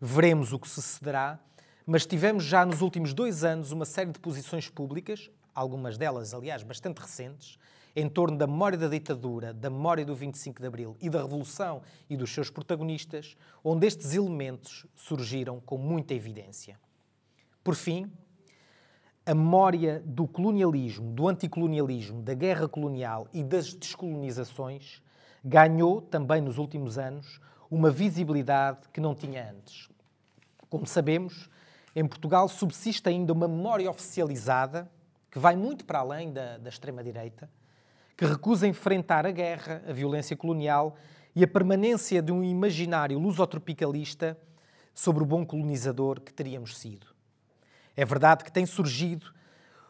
Veremos 0.00 0.52
o 0.52 0.58
que 0.58 0.68
sucederá, 0.68 1.38
mas 1.86 2.04
tivemos 2.04 2.44
já 2.44 2.64
nos 2.64 2.80
últimos 2.80 3.14
dois 3.14 3.44
anos 3.44 3.70
uma 3.70 3.84
série 3.84 4.10
de 4.10 4.18
posições 4.18 4.68
públicas, 4.68 5.30
algumas 5.54 5.96
delas, 5.96 6.34
aliás, 6.34 6.62
bastante 6.62 6.98
recentes, 6.98 7.58
em 7.94 8.08
torno 8.08 8.36
da 8.36 8.46
memória 8.46 8.78
da 8.78 8.88
ditadura, 8.88 9.52
da 9.52 9.68
memória 9.68 10.04
do 10.04 10.14
25 10.14 10.60
de 10.60 10.66
Abril 10.66 10.96
e 11.00 11.10
da 11.10 11.22
Revolução 11.22 11.82
e 12.08 12.16
dos 12.16 12.32
seus 12.32 12.50
protagonistas, 12.50 13.36
onde 13.64 13.86
estes 13.86 14.14
elementos 14.14 14.86
surgiram 14.94 15.60
com 15.60 15.76
muita 15.76 16.14
evidência. 16.14 16.78
Por 17.62 17.74
fim, 17.74 18.10
a 19.26 19.34
memória 19.34 20.02
do 20.04 20.26
colonialismo, 20.26 21.12
do 21.12 21.28
anticolonialismo, 21.28 22.22
da 22.22 22.34
guerra 22.34 22.66
colonial 22.66 23.28
e 23.32 23.44
das 23.44 23.74
descolonizações 23.74 25.02
ganhou, 25.44 26.00
também 26.00 26.40
nos 26.40 26.58
últimos 26.58 26.98
anos, 26.98 27.40
uma 27.70 27.90
visibilidade 27.90 28.88
que 28.92 29.00
não 29.00 29.14
tinha 29.14 29.50
antes. 29.50 29.88
Como 30.68 30.86
sabemos, 30.86 31.48
em 31.94 32.06
Portugal 32.06 32.48
subsiste 32.48 33.08
ainda 33.08 33.32
uma 33.32 33.48
memória 33.48 33.90
oficializada 33.90 34.90
que 35.30 35.38
vai 35.38 35.54
muito 35.54 35.84
para 35.84 36.00
além 36.00 36.32
da, 36.32 36.58
da 36.58 36.68
extrema-direita, 36.68 37.48
que 38.20 38.26
recusa 38.26 38.68
enfrentar 38.68 39.24
a 39.24 39.30
guerra, 39.30 39.82
a 39.88 39.94
violência 39.94 40.36
colonial 40.36 40.94
e 41.34 41.42
a 41.42 41.48
permanência 41.48 42.20
de 42.20 42.30
um 42.30 42.44
imaginário 42.44 43.18
lusotropicalista 43.18 44.38
sobre 44.94 45.22
o 45.22 45.26
bom 45.26 45.42
colonizador 45.46 46.20
que 46.20 46.30
teríamos 46.30 46.76
sido. 46.76 47.06
É 47.96 48.04
verdade 48.04 48.44
que 48.44 48.52
tem 48.52 48.66
surgido 48.66 49.32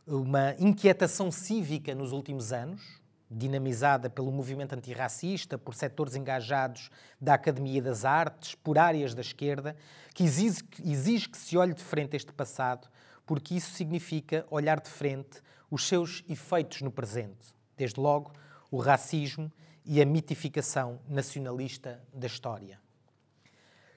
uma 0.06 0.54
inquietação 0.60 1.28
cívica 1.32 1.92
nos 1.92 2.12
últimos 2.12 2.52
anos, 2.52 3.02
dinamizada 3.28 4.08
pelo 4.08 4.30
movimento 4.30 4.75
antirracista, 4.75 5.58
por 5.58 5.75
setores 5.75 6.14
engajados 6.14 6.88
da 7.20 7.34
Academia 7.34 7.82
das 7.82 8.04
Artes, 8.04 8.54
por 8.54 8.78
áreas 8.78 9.12
da 9.12 9.22
esquerda, 9.22 9.75
que 10.14 10.22
exige, 10.22 10.62
exige 10.84 11.28
que 11.28 11.37
se 11.37 11.58
olhe 11.58 11.75
de 11.75 11.82
frente 11.82 12.16
este 12.16 12.32
passado, 12.32 12.87
porque 13.26 13.56
isso 13.56 13.72
significa 13.72 14.46
olhar 14.49 14.78
de 14.78 14.88
frente 14.88 15.42
os 15.68 15.88
seus 15.88 16.22
efeitos 16.28 16.80
no 16.80 16.92
presente. 16.92 17.58
Desde 17.80 17.99
logo, 17.99 18.30
o 18.70 18.76
racismo 18.76 19.50
e 19.87 20.02
a 20.02 20.04
mitificação 20.04 21.00
nacionalista 21.08 21.99
da 22.12 22.26
história. 22.26 22.78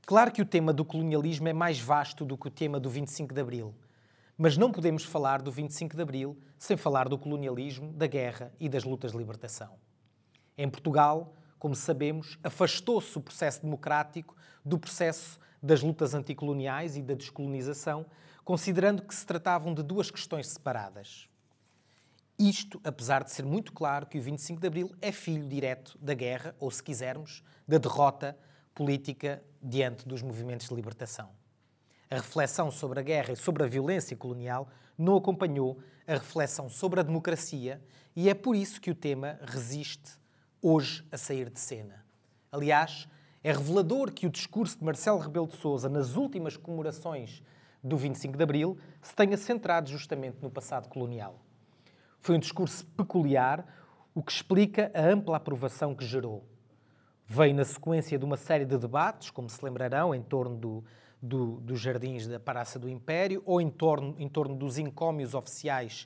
Claro 0.05 0.31
que 0.31 0.41
o 0.41 0.45
tema 0.45 0.71
do 0.71 0.85
colonialismo 0.85 1.49
é 1.49 1.53
mais 1.53 1.81
vasto 1.81 2.23
do 2.23 2.37
que 2.37 2.47
o 2.47 2.49
tema 2.49 2.79
do 2.79 2.89
25 2.89 3.33
de 3.33 3.41
Abril, 3.41 3.75
mas 4.37 4.55
não 4.55 4.71
podemos 4.71 5.03
falar 5.03 5.41
do 5.41 5.51
25 5.51 5.97
de 5.97 6.01
Abril 6.01 6.37
sem 6.57 6.77
falar 6.77 7.09
do 7.09 7.17
colonialismo, 7.17 7.91
da 7.91 8.07
guerra 8.07 8.53
e 8.57 8.69
das 8.69 8.85
lutas 8.85 9.11
de 9.11 9.17
libertação. 9.17 9.75
Em 10.57 10.69
Portugal, 10.69 11.35
como 11.59 11.75
sabemos, 11.75 12.39
afastou-se 12.41 13.17
o 13.17 13.21
processo 13.21 13.63
democrático 13.63 14.33
do 14.63 14.79
processo 14.79 15.37
das 15.61 15.81
lutas 15.81 16.13
anticoloniais 16.13 16.95
e 16.95 17.01
da 17.01 17.15
descolonização, 17.15 18.05
considerando 18.45 19.01
que 19.01 19.13
se 19.13 19.25
tratavam 19.25 19.73
de 19.73 19.83
duas 19.83 20.09
questões 20.09 20.47
separadas. 20.47 21.27
Isto, 22.37 22.81
apesar 22.83 23.23
de 23.23 23.31
ser 23.31 23.45
muito 23.45 23.71
claro 23.71 24.07
que 24.07 24.17
o 24.17 24.21
25 24.21 24.59
de 24.59 24.67
Abril 24.67 24.91
é 25.01 25.11
filho 25.11 25.47
direto 25.47 25.97
da 26.01 26.13
guerra, 26.13 26.55
ou 26.59 26.71
se 26.71 26.81
quisermos, 26.81 27.43
da 27.67 27.77
derrota 27.77 28.37
política 28.73 29.43
diante 29.61 30.07
dos 30.07 30.21
movimentos 30.21 30.67
de 30.67 30.75
libertação. 30.75 31.29
A 32.09 32.15
reflexão 32.15 32.71
sobre 32.71 32.99
a 32.99 33.03
guerra 33.03 33.33
e 33.33 33.35
sobre 33.35 33.63
a 33.63 33.67
violência 33.67 34.17
colonial 34.17 34.67
não 34.97 35.15
acompanhou 35.15 35.79
a 36.07 36.13
reflexão 36.13 36.69
sobre 36.69 36.99
a 36.99 37.03
democracia 37.03 37.81
e 38.15 38.29
é 38.29 38.33
por 38.33 38.55
isso 38.55 38.81
que 38.81 38.91
o 38.91 38.95
tema 38.95 39.39
resiste 39.41 40.11
hoje 40.61 41.05
a 41.11 41.17
sair 41.17 41.49
de 41.49 41.59
cena. 41.59 42.05
Aliás, 42.51 43.07
é 43.43 43.51
revelador 43.51 44.11
que 44.11 44.27
o 44.27 44.29
discurso 44.29 44.77
de 44.77 44.83
Marcelo 44.83 45.19
Rebelo 45.19 45.47
de 45.47 45.57
Sousa 45.57 45.89
nas 45.89 46.15
últimas 46.15 46.55
comemorações 46.55 47.43
do 47.83 47.97
25 47.97 48.37
de 48.37 48.43
Abril 48.43 48.77
se 49.01 49.13
tenha 49.15 49.35
centrado 49.35 49.89
justamente 49.89 50.37
no 50.41 50.49
passado 50.49 50.87
colonial. 50.87 51.39
Foi 52.24 52.36
um 52.36 52.39
discurso 52.39 52.84
peculiar, 52.98 53.63
o 54.15 54.24
que 54.24 54.32
explica 54.32 54.92
a 54.96 55.01
ampla 55.01 55.38
aprovação 55.38 55.94
que 55.94 56.03
gerou. 56.03 56.44
Veio 57.27 57.53
na 57.53 57.63
sequência 57.63 58.18
de 58.18 58.25
uma 58.25 58.38
série 58.38 58.65
de 58.65 58.77
debates, 58.80 59.30
como 59.30 59.48
se 59.48 59.63
lembrarão, 59.63 60.15
em 60.15 60.24
torno 60.24 60.58
do 60.58 60.84
do, 61.24 61.62
dos 61.62 61.80
jardins 61.80 62.27
da 62.27 62.38
Praça 62.38 62.77
do 62.77 62.89
Império 62.89 63.42
ou 63.46 63.62
em 63.62 63.70
torno, 63.70 64.13
em 64.20 64.27
torno 64.27 64.53
dos 64.53 64.77
encómios 64.77 65.34
oficiais 65.34 66.06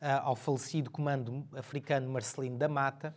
uh, 0.00 0.22
ao 0.22 0.34
falecido 0.34 0.90
comando 0.90 1.46
africano 1.52 2.08
Marcelino 2.08 2.56
da 2.56 2.66
Mata 2.66 3.14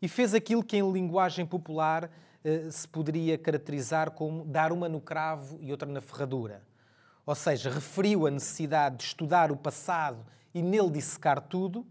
e 0.00 0.08
fez 0.08 0.32
aquilo 0.32 0.64
que 0.64 0.78
em 0.78 0.92
linguagem 0.92 1.44
popular 1.44 2.04
uh, 2.06 2.72
se 2.72 2.88
poderia 2.88 3.36
caracterizar 3.36 4.12
como 4.12 4.46
dar 4.46 4.72
uma 4.72 4.88
no 4.88 4.98
cravo 4.98 5.58
e 5.60 5.70
outra 5.70 5.86
na 5.86 6.00
ferradura. 6.00 6.62
Ou 7.26 7.34
seja, 7.34 7.68
referiu 7.68 8.26
a 8.26 8.30
necessidade 8.30 8.96
de 8.96 9.04
estudar 9.04 9.52
o 9.52 9.56
passado 9.58 10.24
e 10.54 10.62
nele 10.62 10.90
dissecar 10.90 11.40
tudo, 11.40 11.86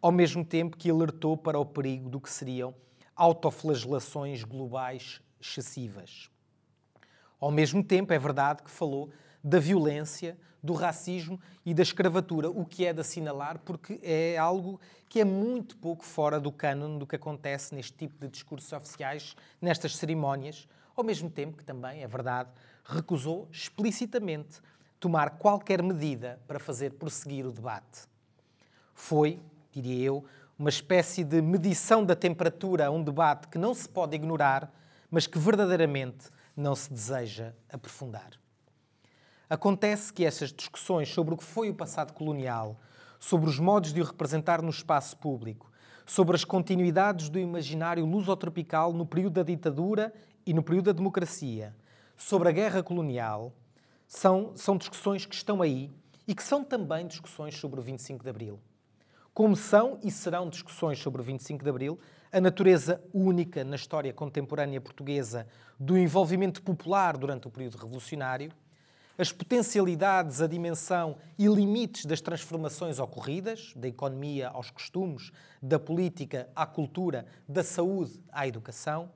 ao 0.00 0.12
mesmo 0.12 0.44
tempo 0.44 0.76
que 0.76 0.90
alertou 0.90 1.36
para 1.36 1.58
o 1.58 1.66
perigo 1.66 2.08
do 2.08 2.20
que 2.20 2.30
seriam 2.30 2.74
autoflagelações 3.16 4.44
globais 4.44 5.20
excessivas. 5.40 6.30
Ao 7.40 7.50
mesmo 7.50 7.82
tempo, 7.82 8.12
é 8.12 8.18
verdade 8.18 8.62
que 8.62 8.70
falou 8.70 9.10
da 9.42 9.58
violência, 9.58 10.36
do 10.62 10.72
racismo 10.72 11.40
e 11.64 11.72
da 11.72 11.82
escravatura, 11.82 12.50
o 12.50 12.64
que 12.64 12.84
é 12.84 12.92
de 12.92 13.00
assinalar 13.00 13.60
porque 13.60 14.00
é 14.02 14.36
algo 14.36 14.80
que 15.08 15.20
é 15.20 15.24
muito 15.24 15.76
pouco 15.76 16.04
fora 16.04 16.40
do 16.40 16.50
cânone 16.50 16.98
do 16.98 17.06
que 17.06 17.16
acontece 17.16 17.74
neste 17.74 17.92
tipo 17.92 18.18
de 18.18 18.28
discursos 18.28 18.72
oficiais, 18.72 19.36
nestas 19.60 19.96
cerimónias, 19.96 20.68
ao 20.96 21.04
mesmo 21.04 21.30
tempo 21.30 21.56
que 21.56 21.64
também, 21.64 22.02
é 22.02 22.08
verdade, 22.08 22.50
recusou 22.84 23.48
explicitamente 23.52 24.60
tomar 25.00 25.38
qualquer 25.38 25.82
medida 25.82 26.40
para 26.46 26.58
fazer 26.58 26.92
prosseguir 26.92 27.46
o 27.46 27.52
debate. 27.52 28.02
Foi, 28.94 29.40
diria 29.70 30.04
eu, 30.04 30.24
uma 30.58 30.68
espécie 30.68 31.22
de 31.22 31.40
medição 31.40 32.04
da 32.04 32.16
temperatura 32.16 32.86
a 32.86 32.90
um 32.90 33.02
debate 33.02 33.46
que 33.48 33.58
não 33.58 33.72
se 33.72 33.88
pode 33.88 34.16
ignorar, 34.16 34.72
mas 35.10 35.26
que 35.26 35.38
verdadeiramente 35.38 36.28
não 36.56 36.74
se 36.74 36.92
deseja 36.92 37.52
aprofundar. 37.72 38.30
Acontece 39.48 40.12
que 40.12 40.24
estas 40.24 40.52
discussões 40.52 41.08
sobre 41.08 41.32
o 41.32 41.36
que 41.36 41.44
foi 41.44 41.70
o 41.70 41.74
passado 41.74 42.12
colonial, 42.12 42.78
sobre 43.20 43.48
os 43.48 43.58
modos 43.58 43.92
de 43.92 44.00
o 44.00 44.04
representar 44.04 44.60
no 44.60 44.68
espaço 44.68 45.16
público, 45.16 45.70
sobre 46.04 46.34
as 46.34 46.44
continuidades 46.44 47.28
do 47.28 47.38
imaginário 47.38 48.04
lusotropical 48.04 48.92
no 48.92 49.06
período 49.06 49.34
da 49.34 49.42
ditadura 49.42 50.12
e 50.44 50.52
no 50.52 50.62
período 50.62 50.86
da 50.86 50.92
democracia, 50.92 51.74
sobre 52.16 52.48
a 52.48 52.52
guerra 52.52 52.82
colonial, 52.82 53.52
são, 54.08 54.52
são 54.56 54.78
discussões 54.78 55.26
que 55.26 55.34
estão 55.34 55.60
aí 55.60 55.90
e 56.26 56.34
que 56.34 56.42
são 56.42 56.64
também 56.64 57.06
discussões 57.06 57.54
sobre 57.56 57.78
o 57.78 57.82
25 57.82 58.24
de 58.24 58.30
Abril. 58.30 58.58
Como 59.34 59.54
são 59.54 60.00
e 60.02 60.10
serão 60.10 60.48
discussões 60.48 60.98
sobre 60.98 61.20
o 61.20 61.24
25 61.24 61.62
de 61.62 61.70
Abril, 61.70 61.98
a 62.32 62.40
natureza 62.40 63.02
única 63.12 63.62
na 63.62 63.76
história 63.76 64.12
contemporânea 64.12 64.80
portuguesa 64.80 65.46
do 65.78 65.96
envolvimento 65.96 66.62
popular 66.62 67.16
durante 67.16 67.46
o 67.46 67.50
período 67.50 67.76
revolucionário, 67.76 68.50
as 69.16 69.30
potencialidades, 69.30 70.40
a 70.40 70.46
dimensão 70.46 71.18
e 71.38 71.46
limites 71.46 72.06
das 72.06 72.20
transformações 72.20 72.98
ocorridas, 72.98 73.72
da 73.76 73.88
economia 73.88 74.48
aos 74.48 74.70
costumes, 74.70 75.32
da 75.62 75.78
política 75.78 76.48
à 76.54 76.64
cultura, 76.64 77.26
da 77.48 77.62
saúde 77.62 78.20
à 78.32 78.46
educação, 78.46 79.10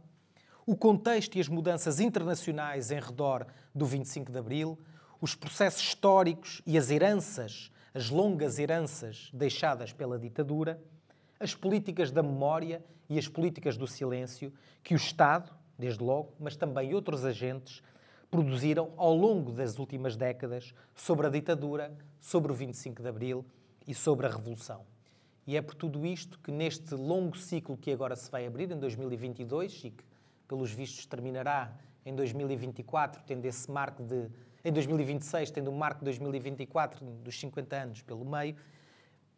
o 0.66 0.77
contexto 0.77 1.37
e 1.37 1.40
as 1.40 1.48
mudanças 1.48 2.01
internacionais 2.01 2.90
em 2.90 3.01
redor 3.01 3.46
do 3.75 3.85
25 3.85 4.31
de 4.31 4.38
Abril, 4.38 4.79
os 5.20 5.35
processos 5.35 5.83
históricos 5.83 6.62
e 6.66 6.79
as 6.79 6.90
heranças, 6.90 7.70
as 7.94 8.11
longas 8.11 8.59
heranças 8.59 9.31
deixadas 9.33 9.92
pela 9.92 10.18
ditadura, 10.18 10.81
as 11.38 11.55
políticas 11.55 12.11
da 12.11 12.22
memória 12.22 12.83
e 13.09 13.18
as 13.18 13.29
políticas 13.29 13.77
do 13.77 13.87
silêncio 13.87 14.53
que 14.83 14.94
o 14.94 14.96
Estado, 14.96 15.53
desde 15.79 16.03
logo, 16.03 16.33
mas 16.38 16.57
também 16.57 16.94
outros 16.94 17.25
agentes, 17.25 17.83
produziram 18.31 18.92
ao 18.96 19.14
longo 19.14 19.53
das 19.53 19.79
últimas 19.79 20.16
décadas 20.16 20.75
sobre 20.94 21.27
a 21.27 21.31
ditadura, 21.31 21.92
sobre 22.20 22.51
o 22.51 22.55
25 22.55 23.03
de 23.03 23.09
Abril 23.09 23.44
e 23.87 23.94
sobre 23.94 24.27
a 24.27 24.31
Revolução. 24.31 24.87
E 25.46 25.57
é 25.57 25.61
por 25.61 25.75
tudo 25.75 26.07
isto 26.07 26.38
que 26.38 26.51
neste 26.51 26.94
longo 26.94 27.37
ciclo 27.37 27.77
que 27.77 27.90
agora 27.90 28.16
se 28.16 28.31
vai 28.31 28.46
abrir, 28.46 28.70
em 28.70 28.79
2022, 28.79 29.85
e 29.85 29.90
que, 29.90 30.05
pelos 30.53 30.71
vistos, 30.71 31.07
terminará 31.07 31.75
em 32.05 32.15
2024, 32.15 33.23
tendo 33.27 33.47
esse 33.47 33.71
marco 33.71 34.03
de. 34.03 34.29
em 34.62 34.71
2026, 34.71 35.51
tendo 35.51 35.71
o 35.71 35.75
marco 35.75 36.01
de 36.01 36.05
2024 36.05 37.03
dos 37.07 37.41
50 37.41 37.75
anos 37.75 38.03
pelo 38.03 38.23
meio, 38.23 38.55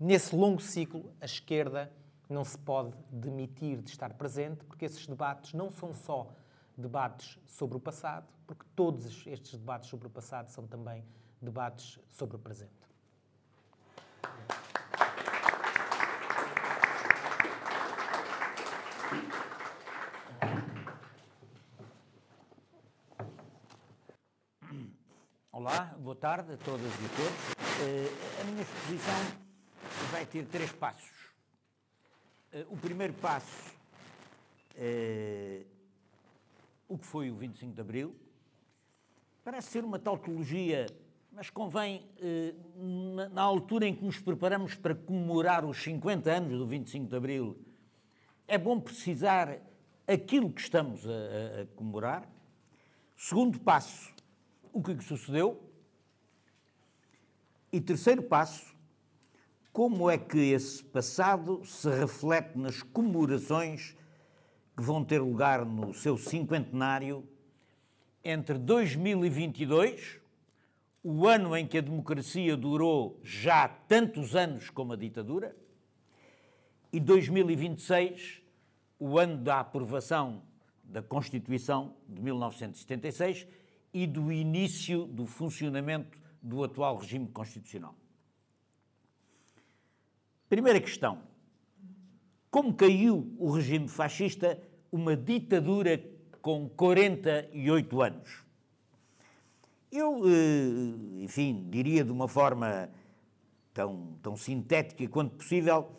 nesse 0.00 0.34
longo 0.34 0.60
ciclo, 0.60 1.14
a 1.20 1.24
esquerda 1.24 1.92
não 2.28 2.44
se 2.44 2.58
pode 2.58 2.96
demitir 3.12 3.80
de 3.80 3.90
estar 3.90 4.12
presente, 4.14 4.64
porque 4.64 4.86
esses 4.86 5.06
debates 5.06 5.52
não 5.52 5.70
são 5.70 5.94
só 5.94 6.34
debates 6.76 7.38
sobre 7.46 7.76
o 7.76 7.80
passado, 7.80 8.26
porque 8.44 8.66
todos 8.74 9.24
estes 9.24 9.52
debates 9.52 9.88
sobre 9.88 10.08
o 10.08 10.10
passado 10.10 10.48
são 10.48 10.66
também 10.66 11.04
debates 11.40 12.00
sobre 12.10 12.34
o 12.34 12.40
presente. 12.40 12.84
Olá, 25.56 25.94
boa 26.00 26.13
tarde 26.24 26.54
a 26.54 26.56
todas 26.56 26.80
e 26.80 27.04
a 27.04 27.08
todos. 27.10 27.50
Uh, 27.82 28.40
a 28.40 28.44
minha 28.44 28.62
exposição 28.62 29.14
vai 30.10 30.24
ter 30.24 30.46
três 30.46 30.72
passos. 30.72 31.12
Eh, 32.50 32.64
o 32.70 32.78
primeiro 32.78 33.12
passo 33.12 33.74
é 34.74 35.66
o 36.88 36.96
que 36.96 37.04
foi 37.04 37.30
o 37.30 37.36
25 37.36 37.74
de 37.74 37.80
Abril. 37.82 38.16
Parece 39.44 39.68
ser 39.68 39.84
uma 39.84 39.98
tautologia, 39.98 40.86
mas 41.30 41.50
convém, 41.50 42.08
eh, 42.18 42.54
na 43.30 43.42
altura 43.42 43.86
em 43.86 43.94
que 43.94 44.02
nos 44.02 44.18
preparamos 44.18 44.74
para 44.74 44.94
comemorar 44.94 45.62
os 45.66 45.76
50 45.82 46.32
anos 46.32 46.58
do 46.58 46.64
25 46.64 47.06
de 47.06 47.16
Abril, 47.16 47.58
é 48.48 48.56
bom 48.56 48.80
precisar 48.80 49.58
aquilo 50.08 50.50
que 50.50 50.62
estamos 50.62 51.04
a, 51.06 51.66
comemorar. 51.76 52.26
Segundo 53.14 53.60
passo, 53.60 54.10
o 54.72 54.82
que 54.82 54.98
sucedeu. 55.02 55.73
E 57.74 57.80
terceiro 57.80 58.22
passo, 58.22 58.72
como 59.72 60.08
é 60.08 60.16
que 60.16 60.38
esse 60.38 60.80
passado 60.80 61.60
se 61.64 61.90
reflete 61.90 62.56
nas 62.56 62.84
comemorações 62.84 63.96
que 64.76 64.82
vão 64.84 65.04
ter 65.04 65.18
lugar 65.18 65.66
no 65.66 65.92
seu 65.92 66.16
cinquentenário 66.16 67.28
entre 68.22 68.58
2022, 68.58 70.20
o 71.02 71.26
ano 71.26 71.56
em 71.56 71.66
que 71.66 71.78
a 71.78 71.80
democracia 71.80 72.56
durou 72.56 73.18
já 73.24 73.66
tantos 73.66 74.36
anos 74.36 74.70
como 74.70 74.92
a 74.92 74.96
ditadura, 74.96 75.56
e 76.92 77.00
2026, 77.00 78.40
o 79.00 79.18
ano 79.18 79.36
da 79.38 79.58
aprovação 79.58 80.44
da 80.84 81.02
Constituição 81.02 81.96
de 82.08 82.22
1976 82.22 83.48
e 83.92 84.06
do 84.06 84.30
início 84.30 85.06
do 85.06 85.26
funcionamento 85.26 86.22
do 86.44 86.62
atual 86.62 86.98
regime 86.98 87.26
constitucional. 87.28 87.94
Primeira 90.46 90.78
questão: 90.78 91.18
como 92.50 92.74
caiu 92.74 93.34
o 93.38 93.50
regime 93.50 93.88
fascista, 93.88 94.62
uma 94.92 95.16
ditadura 95.16 96.00
com 96.42 96.68
48 96.68 98.02
anos? 98.02 98.44
Eu, 99.90 100.22
eh, 100.26 101.22
enfim, 101.24 101.66
diria 101.70 102.04
de 102.04 102.12
uma 102.12 102.28
forma 102.28 102.90
tão, 103.72 104.18
tão 104.20 104.36
sintética 104.36 105.08
quanto 105.08 105.36
possível 105.36 105.98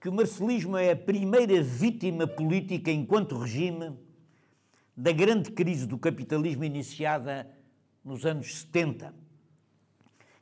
que 0.00 0.08
o 0.08 0.12
marcelismo 0.12 0.76
é 0.76 0.92
a 0.92 0.96
primeira 0.96 1.60
vítima 1.62 2.26
política 2.26 2.90
enquanto 2.90 3.36
regime 3.36 3.98
da 4.96 5.10
grande 5.10 5.50
crise 5.50 5.86
do 5.86 5.98
capitalismo 5.98 6.64
iniciada 6.64 7.50
nos 8.04 8.24
anos 8.24 8.60
70. 8.60 9.14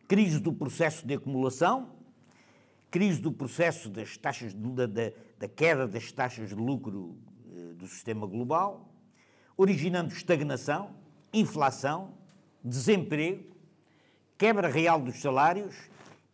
Crise 0.09 0.41
do 0.41 0.55
processo 0.55 1.07
de 1.07 1.13
acumulação, 1.13 1.93
crise 2.91 3.21
do 3.21 3.31
processo 3.31 3.91
das 3.91 4.17
taxas 4.17 4.55
de, 4.55 4.71
da, 4.71 4.87
da, 5.39 5.49
queda 5.49 5.87
das 5.87 6.11
taxas 6.11 6.49
de 6.49 6.55
lucro 6.55 7.19
eh, 7.55 7.75
do 7.75 7.87
sistema 7.87 8.27
global, 8.27 8.91
originando 9.55 10.11
estagnação, 10.11 10.95
inflação, 11.31 12.15
desemprego, 12.65 13.55
quebra 14.39 14.69
real 14.69 14.99
dos 14.99 15.21
salários 15.21 15.77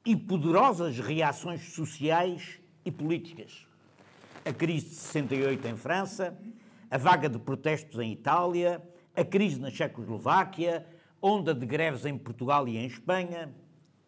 e 0.04 0.14
poderosas 0.14 1.00
reações 1.00 1.72
sociais 1.74 2.60
e 2.84 2.92
políticas. 2.92 3.66
A 4.44 4.52
crise 4.52 4.90
de 4.90 4.94
68 4.94 5.66
em 5.66 5.76
França, 5.76 6.38
a 6.88 6.96
vaga 6.96 7.28
de 7.28 7.40
protestos 7.40 7.98
em 7.98 8.12
Itália, 8.12 8.80
a 9.16 9.24
crise 9.24 9.58
na 9.58 9.70
Checoslováquia, 9.70 10.86
onda 11.20 11.52
de 11.52 11.66
greves 11.66 12.04
em 12.04 12.16
Portugal 12.16 12.68
e 12.68 12.76
em 12.76 12.86
Espanha, 12.86 13.52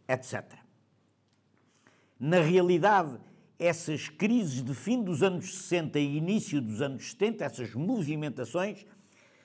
etc. 0.08 0.44
Na 2.18 2.40
realidade, 2.40 3.18
essas 3.58 4.08
crises 4.08 4.62
de 4.62 4.74
fim 4.74 5.02
dos 5.02 5.22
anos 5.22 5.54
60 5.54 5.98
e 5.98 6.16
início 6.16 6.60
dos 6.60 6.80
anos 6.80 7.10
70, 7.10 7.44
essas 7.44 7.74
movimentações, 7.74 8.84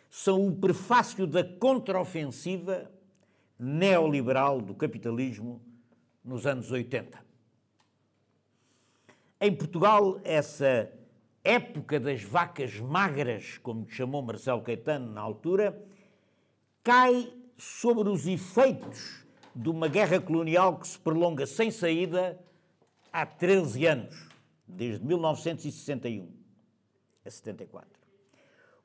são 0.10 0.48
o 0.48 0.56
prefácio 0.56 1.26
da 1.26 1.44
contraofensiva 1.44 2.92
neoliberal 3.58 4.60
do 4.62 4.74
capitalismo 4.74 5.62
nos 6.24 6.46
anos 6.46 6.72
80. 6.72 7.20
Em 9.40 9.56
Portugal, 9.56 10.20
essa 10.24 10.92
época 11.44 12.00
das 12.00 12.22
vacas 12.24 12.78
magras, 12.80 13.58
como 13.58 13.90
chamou 13.90 14.22
Marcelo 14.22 14.62
Caetano 14.62 15.12
na 15.12 15.22
altura, 15.22 15.84
cai 16.84 17.32
sobre 17.58 18.10
os 18.10 18.28
efeitos 18.28 19.26
de 19.56 19.70
uma 19.70 19.88
guerra 19.88 20.20
colonial 20.20 20.78
que 20.78 20.88
se 20.88 21.00
prolonga 21.00 21.46
sem 21.46 21.70
saída 21.70 22.40
há 23.12 23.26
13 23.26 23.86
anos, 23.86 24.30
desde 24.68 25.06
1961 25.06 26.32
a 27.26 27.30
74. 27.30 27.90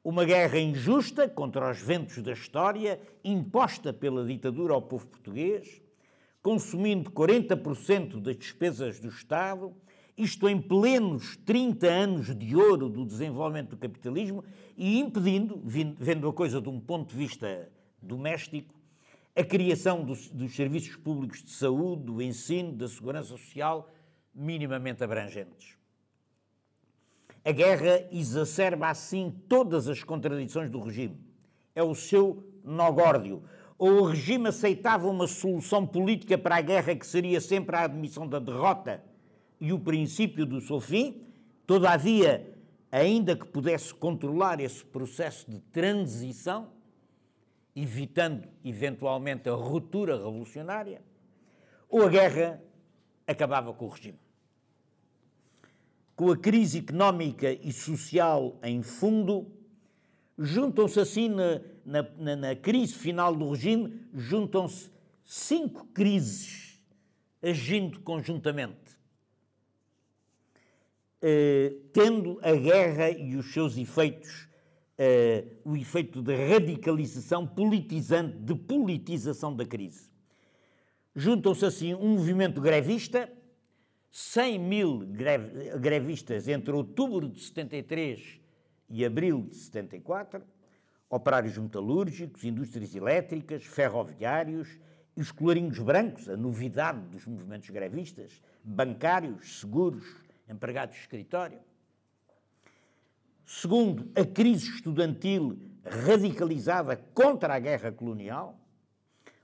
Uma 0.03 0.25
guerra 0.25 0.59
injusta 0.59 1.29
contra 1.29 1.71
os 1.71 1.81
ventos 1.81 2.23
da 2.23 2.33
história, 2.33 3.01
imposta 3.25 3.93
pela 3.93 4.25
ditadura 4.25 4.75
ao 4.75 4.83
povo 4.83 5.07
português, 5.07 5.83
consumindo 6.43 7.11
40% 7.11 8.21
das 8.21 8.37
despesas 8.37 9.01
do 9.01 9.09
Estado, 9.09 9.75
isto 10.17 10.49
em 10.49 10.61
plenos 10.61 11.37
30 11.39 11.87
anos 11.89 12.39
de 12.39 12.57
ouro 12.57 12.89
do 12.89 13.05
desenvolvimento 13.05 13.71
do 13.71 13.77
capitalismo 13.77 14.45
e 14.77 14.99
impedindo, 14.99 15.61
vendo 15.65 16.29
a 16.29 16.33
coisa 16.33 16.61
de 16.61 16.69
um 16.69 16.81
ponto 16.81 17.11
de 17.11 17.17
vista 17.17 17.69
doméstico, 18.01 18.76
a 19.37 19.45
criação 19.45 20.03
dos, 20.03 20.31
dos 20.31 20.57
serviços 20.57 20.97
públicos 20.97 21.43
de 21.43 21.51
saúde, 21.51 22.05
do 22.05 22.23
ensino, 22.23 22.73
da 22.73 22.89
segurança 22.89 23.29
social 23.29 23.91
minimamente 24.35 25.05
abrangentes. 25.05 25.77
A 27.45 27.53
guerra 27.53 28.09
exacerba 28.11 28.89
assim 28.89 29.33
todas 29.47 29.89
as 29.89 30.03
contradições 30.03 30.71
do 30.71 30.81
regime. 30.81 31.21
É 31.75 31.83
o 31.83 31.95
seu 31.95 32.43
nogórdio. 32.65 33.43
Ou 33.79 34.01
o 34.01 34.05
regime 34.07 34.49
aceitava 34.49 35.07
uma 35.07 35.27
solução 35.27 35.87
política 35.87 36.39
para 36.39 36.57
a 36.57 36.63
guerra 36.63 36.97
que 36.97 37.07
seria 37.07 37.41
sempre 37.41 37.77
a 37.77 37.85
admissão 37.85 38.27
da 38.27 38.39
derrota 38.39 39.05
e 39.61 39.71
o 39.71 39.79
princípio 39.79 40.47
do 40.47 40.63
seu 40.63 40.81
fim, 40.81 41.23
todavia, 41.67 42.55
ainda 42.91 43.37
que 43.37 43.47
pudesse 43.47 43.93
controlar 43.93 44.61
esse 44.61 44.83
processo 44.83 45.51
de 45.51 45.61
transição, 45.61 46.69
evitando 47.77 48.49
eventualmente 48.65 49.51
a 49.51 49.53
ruptura 49.53 50.17
revolucionária, 50.17 51.03
ou 51.91 52.07
a 52.07 52.09
guerra 52.09 52.63
acabava 53.27 53.75
com 53.75 53.85
o 53.85 53.89
regime. 53.89 54.19
Com 56.17 56.33
a 56.33 56.37
crise 56.39 56.79
económica 56.79 57.53
e 57.53 57.71
social 57.71 58.59
em 58.63 58.83
fundo, 58.83 59.47
juntam-se 60.39 60.99
assim, 60.99 61.29
na, 61.29 61.61
na, 62.17 62.37
na, 62.37 62.57
crise 62.57 62.95
final 62.95 63.37
do 63.37 63.51
regime, 63.51 64.01
juntam-se 64.15 64.91
cinco 65.23 65.85
crises 65.89 66.83
agindo 67.43 68.01
conjuntamente, 68.01 68.97
uh, 71.23 71.79
tendo 71.93 72.41
a 72.43 72.53
guerra 72.53 73.11
e 73.11 73.37
os 73.37 73.53
seus 73.53 73.77
efeitos, 73.77 74.46
uh, 74.99 75.71
o 75.71 75.77
efeito 75.77 76.23
de 76.23 76.35
radicalização 76.35 77.47
politizante, 77.47 78.37
de 78.39 78.55
politização 78.55 79.55
da 79.55 79.65
crise. 79.65 80.11
Juntam-se 81.15 81.65
assim 81.65 81.95
um 81.95 82.17
movimento 82.17 82.61
grevista, 82.61 83.31
100 84.11 84.59
mil 84.59 84.99
grevistas 85.81 86.49
entre 86.49 86.73
outubro 86.73 87.29
de 87.29 87.41
73 87.41 88.41
e 88.89 89.05
abril 89.05 89.43
de 89.51 89.57
74, 89.57 90.43
operários 91.09 91.57
metalúrgicos, 91.59 92.45
indústrias 92.45 92.95
elétricas, 92.95 93.65
ferroviários 93.65 94.69
e 95.17 95.21
os 95.21 95.31
colarinhos 95.31 95.79
brancos, 95.79 96.29
a 96.29 96.37
novidade 96.37 97.01
dos 97.09 97.27
movimentos 97.27 97.71
grevistas, 97.71 98.43
bancários, 98.63 99.61
seguros, 99.61 100.05
empregados 100.49 100.95
de 100.95 101.01
escritório. 101.03 101.59
Segundo, 103.47 104.11
a 104.21 104.25
crise 104.25 104.69
estudantil 104.69 105.57
radicalizada 105.85 106.97
contra 107.15 107.55
a 107.55 107.59
guerra 107.61 107.93
colonial, 107.93 108.59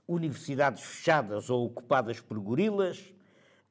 universidades 0.05 0.83
fechadas 0.83 1.49
ou 1.49 1.67
ocupadas 1.67 2.19
por 2.19 2.37
gorilas, 2.37 3.13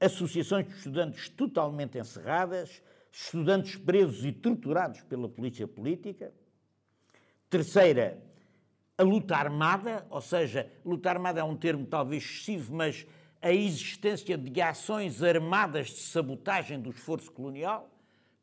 associações 0.01 0.67
de 0.67 0.73
estudantes 0.73 1.29
totalmente 1.29 1.99
encerradas, 1.99 2.83
estudantes 3.13 3.77
presos 3.77 4.25
e 4.25 4.33
torturados 4.33 5.03
pela 5.03 5.29
polícia 5.29 5.69
política. 5.69 6.33
Terceira, 7.51 8.19
a 8.97 9.03
luta 9.03 9.37
armada, 9.37 10.07
ou 10.09 10.23
seja, 10.23 10.67
luta 10.83 11.11
armada 11.11 11.41
é 11.41 11.45
um 11.45 11.57
termo 11.57 11.85
talvez 11.85 12.25
excessivo, 12.25 12.75
mas 12.75 13.07
a 13.43 13.53
existência 13.53 14.39
de 14.39 14.63
ações 14.63 15.23
armadas 15.23 15.89
de 15.89 16.01
sabotagem 16.01 16.81
do 16.81 16.89
esforço 16.89 17.31
colonial, 17.31 17.91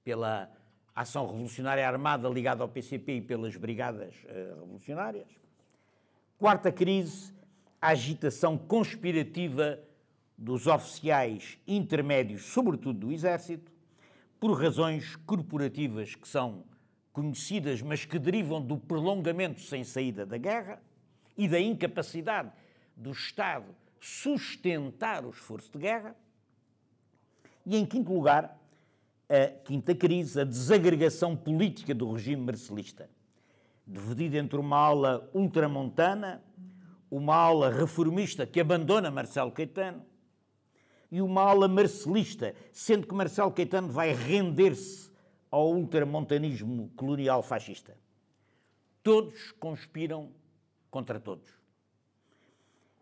pela 0.03 0.51
ação 1.01 1.25
revolucionária 1.27 1.87
armada 1.87 2.27
ligada 2.27 2.63
ao 2.63 2.69
PCP 2.69 3.17
e 3.17 3.21
pelas 3.21 3.55
brigadas 3.55 4.13
uh, 4.25 4.59
revolucionárias. 4.61 5.27
Quarta 6.37 6.71
crise, 6.71 7.33
a 7.81 7.89
agitação 7.89 8.57
conspirativa 8.57 9.79
dos 10.37 10.67
oficiais 10.67 11.57
intermédios, 11.67 12.43
sobretudo 12.43 13.07
do 13.07 13.11
Exército, 13.11 13.71
por 14.39 14.53
razões 14.53 15.15
corporativas 15.17 16.15
que 16.15 16.27
são 16.27 16.63
conhecidas, 17.11 17.81
mas 17.81 18.05
que 18.05 18.17
derivam 18.17 18.61
do 18.61 18.77
prolongamento 18.77 19.61
sem 19.61 19.83
saída 19.83 20.25
da 20.25 20.37
guerra 20.37 20.81
e 21.37 21.47
da 21.47 21.59
incapacidade 21.59 22.51
do 22.95 23.11
Estado 23.11 23.75
sustentar 23.99 25.25
o 25.25 25.29
esforço 25.29 25.71
de 25.71 25.79
guerra. 25.79 26.15
E, 27.65 27.77
em 27.77 27.85
quinto 27.85 28.13
lugar, 28.13 28.58
a 29.29 29.47
quinta 29.63 29.93
crise, 29.93 30.41
a 30.41 30.43
desagregação 30.43 31.35
política 31.35 31.93
do 31.93 32.11
regime 32.11 32.41
marcelista, 32.41 33.09
dividida 33.85 34.37
entre 34.37 34.57
uma 34.59 34.77
ala 34.77 35.29
ultramontana, 35.33 36.43
uma 37.11 37.35
ala 37.35 37.69
reformista 37.69 38.45
que 38.45 38.59
abandona 38.59 39.11
Marcelo 39.11 39.51
Caetano 39.51 40.03
e 41.11 41.21
uma 41.21 41.41
ala 41.41 41.67
marcelista, 41.67 42.55
sendo 42.71 43.07
que 43.07 43.13
Marcelo 43.13 43.51
Caetano 43.51 43.89
vai 43.89 44.13
render-se 44.13 45.09
ao 45.49 45.73
ultramontanismo 45.73 46.91
colonial 46.95 47.41
fascista. 47.41 47.97
Todos 49.01 49.51
conspiram 49.53 50.31
contra 50.91 51.19
todos. 51.19 51.51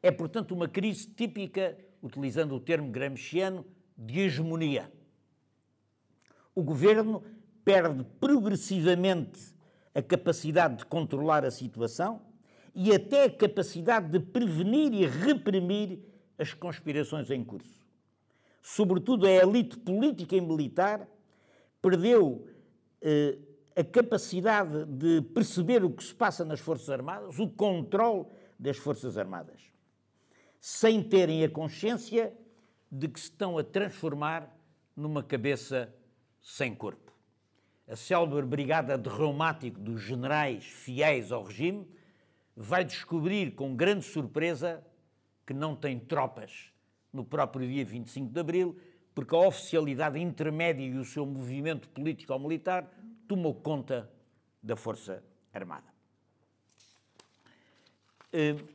É, 0.02 0.12
portanto, 0.12 0.54
uma 0.54 0.68
crise 0.68 1.08
típica, 1.08 1.78
utilizando 2.02 2.56
o 2.56 2.60
termo 2.60 2.90
gramsciano, 2.90 3.66
de 3.98 4.22
hegemonia. 4.22 4.92
O 6.58 6.64
governo 6.64 7.24
perde 7.64 8.04
progressivamente 8.20 9.54
a 9.94 10.02
capacidade 10.02 10.78
de 10.78 10.86
controlar 10.88 11.46
a 11.46 11.52
situação 11.52 12.20
e 12.74 12.92
até 12.92 13.26
a 13.26 13.30
capacidade 13.30 14.10
de 14.10 14.20
prevenir 14.20 14.92
e 14.92 15.06
reprimir 15.06 16.00
as 16.36 16.56
conspirações 16.56 17.30
em 17.30 17.44
curso. 17.44 17.86
Sobretudo 18.60 19.28
a 19.28 19.30
elite 19.30 19.78
política 19.78 20.36
e 20.36 20.42
militar 20.42 21.08
perdeu 21.80 22.48
eh, 23.04 23.38
a 23.76 23.84
capacidade 23.84 24.84
de 24.86 25.22
perceber 25.36 25.84
o 25.84 25.92
que 25.92 26.04
se 26.04 26.16
passa 26.16 26.44
nas 26.44 26.60
Forças 26.60 26.90
Armadas, 26.90 27.38
o 27.38 27.48
controle 27.48 28.26
das 28.58 28.78
Forças 28.78 29.16
Armadas, 29.16 29.62
sem 30.60 31.04
terem 31.04 31.44
a 31.44 31.50
consciência 31.52 32.34
de 32.92 33.08
que 33.08 33.20
se 33.20 33.28
estão 33.28 33.60
a 33.60 33.64
transformar 33.64 34.52
numa 34.96 35.22
cabeça 35.22 35.94
sem 36.48 36.74
corpo. 36.74 37.12
A 37.86 37.96
célebre 37.98 38.42
brigada 38.46 38.98
de 38.98 39.10
reumático 39.10 39.78
dos 39.78 40.02
generais 40.02 40.64
fiéis 40.64 41.30
ao 41.30 41.44
regime 41.44 41.86
vai 42.56 42.86
descobrir 42.86 43.54
com 43.54 43.76
grande 43.76 44.06
surpresa 44.06 44.82
que 45.46 45.54
não 45.54 45.76
tem 45.76 46.00
tropas 46.00 46.72
no 47.12 47.26
próprio 47.26 47.68
dia 47.68 47.84
25 47.84 48.32
de 48.32 48.40
abril, 48.40 48.80
porque 49.14 49.36
a 49.36 49.40
oficialidade 49.40 50.20
intermédia 50.20 50.86
e 50.86 50.98
o 50.98 51.04
seu 51.04 51.26
movimento 51.26 51.90
político-militar 51.90 52.90
tomou 53.28 53.54
conta 53.54 54.10
da 54.64 54.78
Força 54.78 55.22
Armada. 55.54 55.88
Uh, 58.34 58.68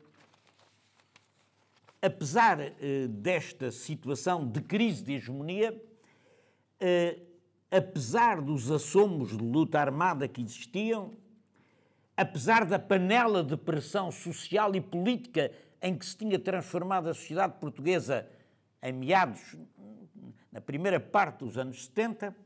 apesar 2.03 2.59
uh, 2.61 3.09
desta 3.09 3.71
situação 3.71 4.47
de 4.47 4.61
crise 4.61 5.03
de 5.03 5.15
hegemonia, 5.15 5.73
uh, 5.73 7.32
apesar 7.73 8.43
dos 8.43 8.71
assomos 8.71 9.31
de 9.31 9.43
luta 9.43 9.81
armada 9.81 10.29
que 10.29 10.43
existiam, 10.43 11.13
apesar 12.15 12.67
da 12.67 12.79
panela 12.79 13.43
de 13.43 13.57
pressão 13.57 14.13
social 14.13 14.77
e 14.77 14.81
política 14.81 15.51
em 15.81 15.97
que 15.97 16.05
se 16.05 16.15
tinha 16.15 16.39
transformado 16.39 17.09
a 17.09 17.15
sociedade 17.15 17.55
portuguesa 17.59 18.29
em 18.83 18.93
meados, 18.93 19.57
na 20.53 20.61
primeira 20.61 21.01
parte 21.01 21.39
dos 21.39 21.57
anos 21.57 21.87
70, 21.87 22.37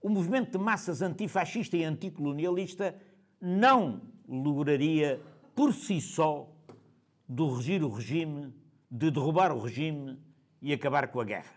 o 0.00 0.08
movimento 0.08 0.56
de 0.56 0.64
massas 0.64 1.02
antifascista 1.02 1.76
e 1.76 1.82
anticolonialista 1.82 2.94
não 3.40 4.00
lograria 4.28 5.20
por 5.56 5.74
si 5.74 6.00
só 6.00 6.48
regir 7.28 7.82
o 7.82 7.88
regime, 7.88 8.54
de 8.88 9.10
derrubar 9.10 9.50
o 9.50 9.58
regime 9.58 10.16
e 10.62 10.72
acabar 10.72 11.08
com 11.08 11.20
a 11.20 11.24
guerra. 11.24 11.52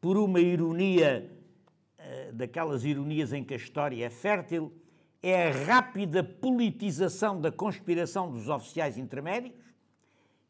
Por 0.00 0.16
uma 0.16 0.40
ironia, 0.40 1.43
daquelas 2.32 2.84
ironias 2.84 3.32
em 3.32 3.44
que 3.44 3.54
a 3.54 3.56
história 3.56 4.04
é 4.04 4.10
fértil, 4.10 4.72
é 5.22 5.48
a 5.48 5.64
rápida 5.64 6.22
politização 6.22 7.40
da 7.40 7.50
conspiração 7.50 8.30
dos 8.30 8.48
oficiais 8.48 8.98
intermédios, 8.98 9.54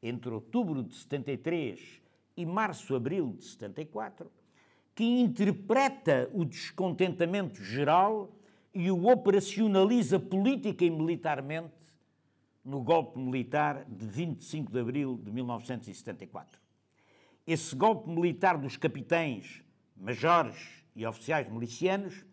entre 0.02 0.30
outubro 0.30 0.82
de 0.82 0.94
73 0.94 2.02
e 2.36 2.44
março-abril 2.44 3.34
de 3.38 3.44
74, 3.44 4.30
que 4.94 5.04
interpreta 5.04 6.28
o 6.32 6.44
descontentamento 6.44 7.62
geral 7.62 8.36
e 8.74 8.90
o 8.90 9.06
operacionaliza 9.06 10.18
política 10.18 10.84
e 10.84 10.90
militarmente 10.90 11.72
no 12.64 12.82
golpe 12.82 13.18
militar 13.18 13.84
de 13.84 14.06
25 14.06 14.72
de 14.72 14.80
abril 14.80 15.20
de 15.22 15.30
1974. 15.30 16.60
Esse 17.46 17.76
golpe 17.76 18.08
militar 18.08 18.58
dos 18.58 18.76
capitães, 18.76 19.62
majores 19.96 20.83
e 20.94 21.06
oficiais 21.06 21.48
milicianos 21.48 22.24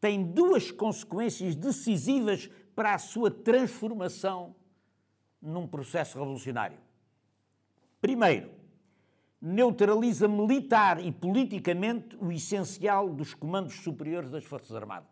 tem 0.00 0.22
duas 0.22 0.70
consequências 0.70 1.54
decisivas 1.54 2.50
para 2.74 2.94
a 2.94 2.98
sua 2.98 3.30
transformação 3.30 4.54
num 5.40 5.66
processo 5.66 6.18
revolucionário. 6.18 6.78
Primeiro, 8.00 8.50
neutraliza 9.40 10.28
militar 10.28 11.04
e 11.04 11.10
politicamente 11.10 12.16
o 12.16 12.30
essencial 12.30 13.08
dos 13.08 13.34
comandos 13.34 13.74
superiores 13.80 14.30
das 14.30 14.44
Forças 14.44 14.74
Armadas. 14.74 15.08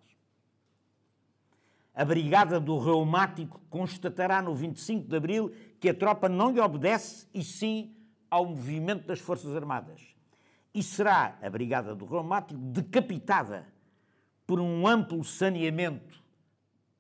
A 1.94 2.04
Brigada 2.04 2.58
do 2.58 2.78
Reumático 2.78 3.60
constatará 3.70 4.42
no 4.42 4.54
25 4.54 5.08
de 5.08 5.16
abril 5.16 5.54
que 5.78 5.88
a 5.88 5.94
tropa 5.94 6.28
não 6.28 6.50
lhe 6.50 6.60
obedece 6.60 7.28
e 7.32 7.42
sim 7.42 7.94
ao 8.28 8.46
movimento 8.46 9.06
das 9.06 9.20
Forças 9.20 9.54
Armadas. 9.54 10.13
E 10.74 10.82
será 10.82 11.38
a 11.40 11.48
Brigada 11.48 11.94
do 11.94 12.04
Reumático 12.04 12.58
decapitada 12.58 13.66
por 14.46 14.58
um 14.58 14.86
amplo 14.86 15.22
saneamento 15.22 16.22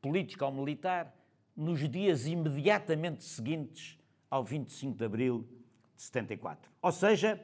político 0.00 0.44
ou 0.44 0.52
militar 0.52 1.12
nos 1.56 1.80
dias 1.90 2.26
imediatamente 2.26 3.24
seguintes 3.24 3.98
ao 4.30 4.44
25 4.44 4.96
de 4.96 5.04
abril 5.04 5.48
de 5.96 6.02
74. 6.02 6.70
Ou 6.80 6.92
seja, 6.92 7.40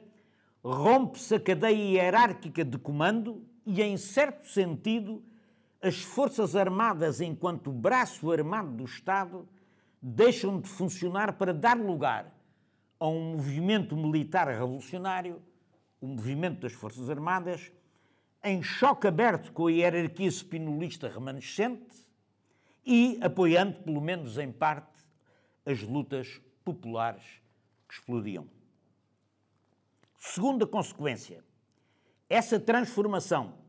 rompe-se 0.63 1.35
a 1.35 1.39
cadeia 1.39 2.01
hierárquica 2.01 2.63
de 2.63 2.77
comando 2.77 3.45
e, 3.65 3.81
em 3.81 3.97
certo 3.97 4.47
sentido, 4.47 5.23
as 5.81 6.01
Forças 6.01 6.55
Armadas, 6.55 7.21
enquanto 7.21 7.71
braço 7.71 8.31
armado 8.31 8.71
do 8.71 8.85
Estado, 8.85 9.47
deixam 10.01 10.59
de 10.59 10.69
funcionar 10.69 11.33
para 11.33 11.53
dar 11.53 11.77
lugar 11.77 12.31
a 12.99 13.07
um 13.07 13.31
movimento 13.31 13.97
militar 13.97 14.47
revolucionário, 14.47 15.41
o 16.01 16.07
movimento 16.07 16.61
das 16.61 16.73
Forças 16.73 17.09
Armadas, 17.09 17.71
em 18.43 18.63
choque 18.63 19.07
aberto 19.07 19.53
com 19.53 19.67
a 19.67 19.71
hierarquia 19.71 20.29
spinolista 20.29 21.07
remanescente 21.07 21.95
e 22.83 23.19
apoiando, 23.21 23.79
pelo 23.83 24.01
menos 24.01 24.39
em 24.39 24.51
parte, 24.51 24.99
as 25.63 25.83
lutas 25.83 26.41
populares 26.65 27.23
que 27.87 27.93
explodiam. 27.93 28.49
Segunda 30.17 30.65
consequência, 30.65 31.43
essa 32.27 32.59
transformação 32.59 33.59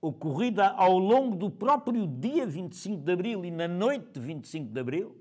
ocorrida 0.00 0.68
ao 0.70 0.98
longo 0.98 1.36
do 1.36 1.48
próprio 1.48 2.06
dia 2.08 2.44
25 2.44 3.04
de 3.04 3.12
abril 3.12 3.44
e 3.44 3.52
na 3.52 3.68
noite 3.68 4.14
de 4.14 4.20
25 4.20 4.72
de 4.72 4.80
abril, 4.80 5.16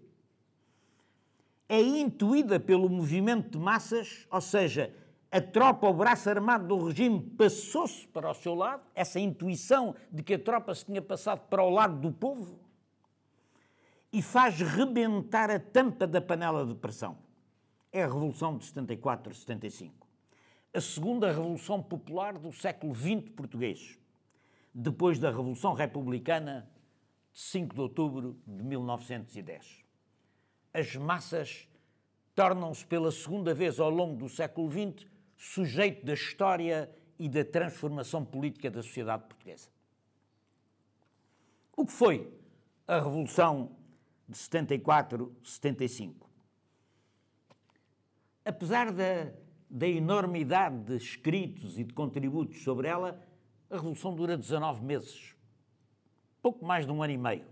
é 1.69 1.79
intuída 1.79 2.59
pelo 2.59 2.89
movimento 2.89 3.51
de 3.51 3.59
massas, 3.59 4.27
ou 4.29 4.41
seja, 4.41 4.93
a 5.31 5.39
tropa, 5.39 5.87
o 5.87 5.93
braço 5.93 6.29
armado 6.29 6.67
do 6.67 6.87
regime 6.87 7.21
passou-se 7.37 8.07
para 8.07 8.29
o 8.29 8.33
seu 8.33 8.53
lado, 8.53 8.83
essa 8.93 9.19
intuição 9.19 9.95
de 10.11 10.21
que 10.21 10.33
a 10.33 10.39
tropa 10.39 10.75
se 10.75 10.85
tinha 10.85 11.01
passado 11.01 11.47
para 11.49 11.63
o 11.63 11.69
lado 11.69 11.99
do 11.99 12.11
povo, 12.11 12.59
e 14.11 14.21
faz 14.21 14.59
rebentar 14.59 15.49
a 15.49 15.59
tampa 15.59 16.05
da 16.05 16.19
panela 16.19 16.65
de 16.65 16.75
pressão 16.75 17.17
é 17.91 18.03
a 18.03 18.07
Revolução 18.07 18.57
de 18.57 18.65
74, 18.65 19.33
75. 19.33 20.07
A 20.73 20.79
segunda 20.79 21.27
Revolução 21.27 21.83
Popular 21.83 22.37
do 22.37 22.51
século 22.53 22.95
XX 22.95 23.29
português, 23.35 23.99
depois 24.73 25.19
da 25.19 25.29
Revolução 25.29 25.73
Republicana 25.73 26.69
de 27.33 27.39
5 27.39 27.75
de 27.75 27.81
outubro 27.81 28.37
de 28.47 28.63
1910. 28.63 29.83
As 30.73 30.95
massas 30.95 31.67
tornam-se 32.33 32.85
pela 32.85 33.11
segunda 33.11 33.53
vez 33.53 33.77
ao 33.77 33.89
longo 33.89 34.15
do 34.15 34.29
século 34.29 34.71
XX 34.71 35.05
sujeito 35.43 36.05
da 36.05 36.13
história 36.13 36.89
e 37.17 37.29
da 37.29 37.43
transformação 37.43 38.23
política 38.23 38.69
da 38.69 38.81
sociedade 38.81 39.23
portuguesa. 39.23 39.69
O 41.75 41.85
que 41.85 41.91
foi 41.91 42.31
a 42.87 42.99
Revolução 42.99 43.75
de 44.27 44.37
74, 44.37 45.35
75? 45.43 46.31
apesar 48.43 48.91
da, 48.91 49.31
da 49.69 49.87
enormidade 49.87 50.83
de 50.85 50.95
escritos 50.97 51.77
e 51.77 51.83
de 51.83 51.93
contributos 51.93 52.63
sobre 52.63 52.87
ela, 52.87 53.21
a 53.69 53.75
Revolução 53.75 54.13
dura 54.13 54.37
19 54.37 54.83
meses, 54.83 55.35
pouco 56.41 56.65
mais 56.65 56.85
de 56.85 56.91
um 56.91 57.01
ano 57.01 57.13
e 57.13 57.17
meio, 57.17 57.45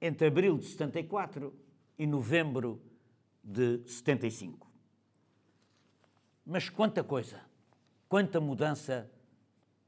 entre 0.00 0.28
abril 0.28 0.56
de 0.56 0.66
74 0.66 1.52
e 1.98 2.06
novembro 2.06 2.80
de 3.42 3.82
75. 3.86 4.69
Mas 6.50 6.68
quanta 6.68 7.04
coisa, 7.04 7.40
quanta 8.08 8.40
mudança 8.40 9.08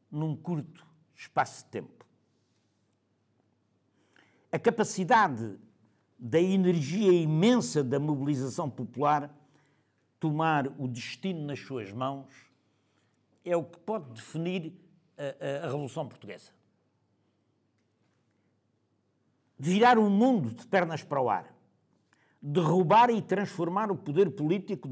num 0.09 0.37
curto 0.37 0.87
espaço 1.12 1.64
de 1.64 1.70
tempo. 1.72 2.07
A 4.53 4.61
capacidade 4.61 5.59
da 6.16 6.40
energia 6.40 7.11
imensa 7.11 7.83
da 7.83 7.98
mobilização 7.98 8.70
popular 8.70 9.29
tomar 10.20 10.68
o 10.79 10.87
destino 10.87 11.44
nas 11.44 11.59
suas 11.59 11.90
mãos 11.90 12.33
é 13.44 13.57
o 13.57 13.64
que 13.64 13.81
pode 13.81 14.12
definir 14.12 14.72
a, 15.18 15.64
a, 15.64 15.64
a 15.64 15.66
Revolução 15.66 16.07
Portuguesa. 16.07 16.53
Virar 19.59 19.98
o 19.98 20.09
mundo 20.09 20.55
de 20.55 20.64
pernas 20.68 21.03
para 21.03 21.20
o 21.20 21.29
ar, 21.29 21.53
derrubar 22.40 23.11
e 23.11 23.20
transformar 23.20 23.90
o 23.90 23.96
poder 23.96 24.31
político, 24.31 24.88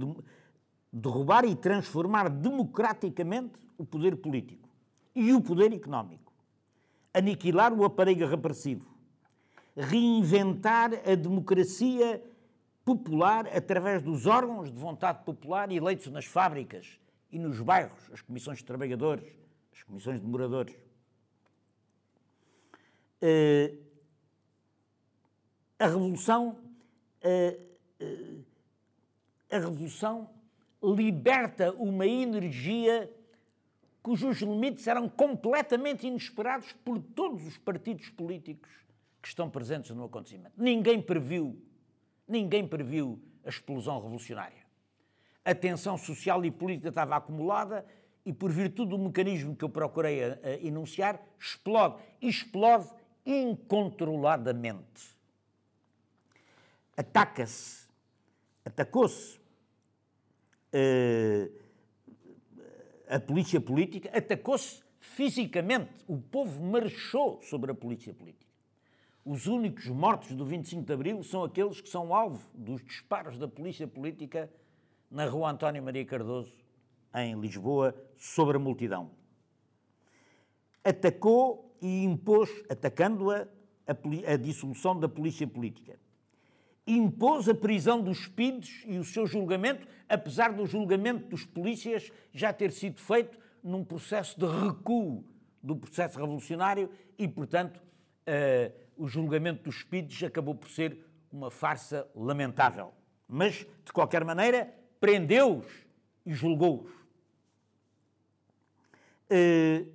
derrubar 0.92 1.44
e 1.44 1.55
transformar 1.55 2.29
democraticamente 2.29 3.59
o 3.79 3.85
poder 3.85 4.16
político 4.16 4.68
e 5.14 5.33
o 5.33 5.40
poder 5.40 5.72
económico, 5.72 6.33
aniquilar 7.12 7.72
o 7.72 7.85
aparelho 7.85 8.26
repressivo, 8.26 8.87
reinventar 9.76 10.92
a 11.07 11.14
democracia 11.14 12.22
popular 12.85 13.46
através 13.48 14.03
dos 14.03 14.26
órgãos 14.26 14.72
de 14.72 14.79
vontade 14.79 15.24
popular 15.24 15.70
eleitos 15.70 16.09
nas 16.09 16.24
fábricas 16.24 16.98
e 17.31 17.38
nos 17.38 17.61
bairros, 17.61 18.11
as 18.12 18.20
comissões 18.20 18.59
de 18.59 18.64
trabalhadores, 18.64 19.33
as 19.72 19.83
comissões 19.83 20.20
de 20.20 20.26
moradores. 20.26 20.74
Uh, 23.22 23.79
a 25.79 25.87
revolução 25.87 26.59
uh, 27.22 27.70
uh, 28.03 28.44
a 29.50 29.59
revolução 29.59 30.31
liberta 30.82 31.72
uma 31.72 32.06
energia 32.06 33.10
cujos 34.02 34.40
limites 34.40 34.86
eram 34.86 35.08
completamente 35.08 36.06
inesperados 36.06 36.72
por 36.72 36.98
todos 36.98 37.46
os 37.46 37.58
partidos 37.58 38.08
políticos 38.08 38.70
que 39.20 39.28
estão 39.28 39.50
presentes 39.50 39.90
no 39.90 40.04
acontecimento. 40.04 40.52
Ninguém 40.56 41.00
previu, 41.02 41.60
ninguém 42.26 42.66
previu 42.66 43.20
a 43.44 43.48
explosão 43.50 43.96
revolucionária. 43.96 44.64
A 45.44 45.54
tensão 45.54 45.96
social 45.98 46.44
e 46.44 46.50
política 46.50 46.88
estava 46.88 47.16
acumulada 47.16 47.84
e, 48.24 48.32
por 48.32 48.50
virtude 48.50 48.90
do 48.90 48.98
mecanismo 48.98 49.56
que 49.56 49.64
eu 49.64 49.68
procurei 49.68 50.22
a, 50.22 50.38
a 50.42 50.52
enunciar, 50.62 51.20
explode. 51.38 52.02
Explode 52.20 52.88
incontroladamente. 53.24 55.18
Ataca-se, 56.96 57.88
atacou-se 58.64 59.39
a 63.09 63.18
polícia 63.18 63.61
política, 63.61 64.11
atacou-se 64.16 64.83
fisicamente. 65.00 65.90
O 66.06 66.18
povo 66.18 66.62
marchou 66.62 67.40
sobre 67.42 67.72
a 67.72 67.74
polícia 67.74 68.14
política. 68.14 68.50
Os 69.24 69.46
únicos 69.46 69.87
mortos 69.88 70.35
do 70.35 70.44
25 70.44 70.83
de 70.83 70.92
Abril 70.92 71.22
são 71.22 71.44
aqueles 71.44 71.80
que 71.80 71.88
são 71.88 72.14
alvo 72.14 72.48
dos 72.54 72.83
disparos 72.83 73.38
da 73.38 73.46
polícia 73.46 73.87
política 73.87 74.50
na 75.11 75.26
rua 75.26 75.50
António 75.50 75.83
Maria 75.83 76.04
Cardoso, 76.04 76.52
em 77.14 77.38
Lisboa, 77.38 77.94
sobre 78.16 78.56
a 78.56 78.61
multidão. 78.61 79.11
Atacou 80.85 81.76
e 81.83 82.04
impôs, 82.04 82.48
atacando-a, 82.70 83.46
a, 83.87 84.33
a 84.33 84.37
dissolução 84.37 84.98
da 84.98 85.09
polícia 85.09 85.46
política. 85.46 85.98
Impôs 86.92 87.48
a 87.48 87.55
prisão 87.55 88.03
dos 88.03 88.26
PIDs 88.26 88.83
e 88.85 88.98
o 88.98 89.05
seu 89.05 89.24
julgamento, 89.24 89.87
apesar 90.09 90.53
do 90.53 90.66
julgamento 90.66 91.29
dos 91.29 91.44
polícias 91.44 92.11
já 92.33 92.53
ter 92.53 92.72
sido 92.72 92.98
feito 92.98 93.38
num 93.62 93.85
processo 93.85 94.37
de 94.40 94.44
recuo 94.44 95.24
do 95.62 95.76
processo 95.76 96.18
revolucionário 96.18 96.90
e, 97.16 97.29
portanto, 97.29 97.76
uh, 97.76 98.72
o 98.96 99.07
julgamento 99.07 99.62
dos 99.62 99.85
PIDs 99.85 100.24
acabou 100.24 100.53
por 100.53 100.68
ser 100.68 100.98
uma 101.33 101.48
farsa 101.48 102.11
lamentável. 102.12 102.92
Mas, 103.29 103.64
de 103.85 103.92
qualquer 103.92 104.24
maneira, 104.24 104.74
prendeu-os 104.98 105.66
e 106.26 106.33
julgou-os. 106.35 106.90
Uh, 109.31 109.87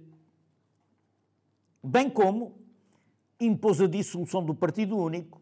bem 1.84 2.10
como 2.10 2.58
impôs 3.38 3.81
a 3.81 3.88
dissolução 3.88 4.41
do 4.41 4.55
Partido 4.55 4.97
Único, 4.97 5.41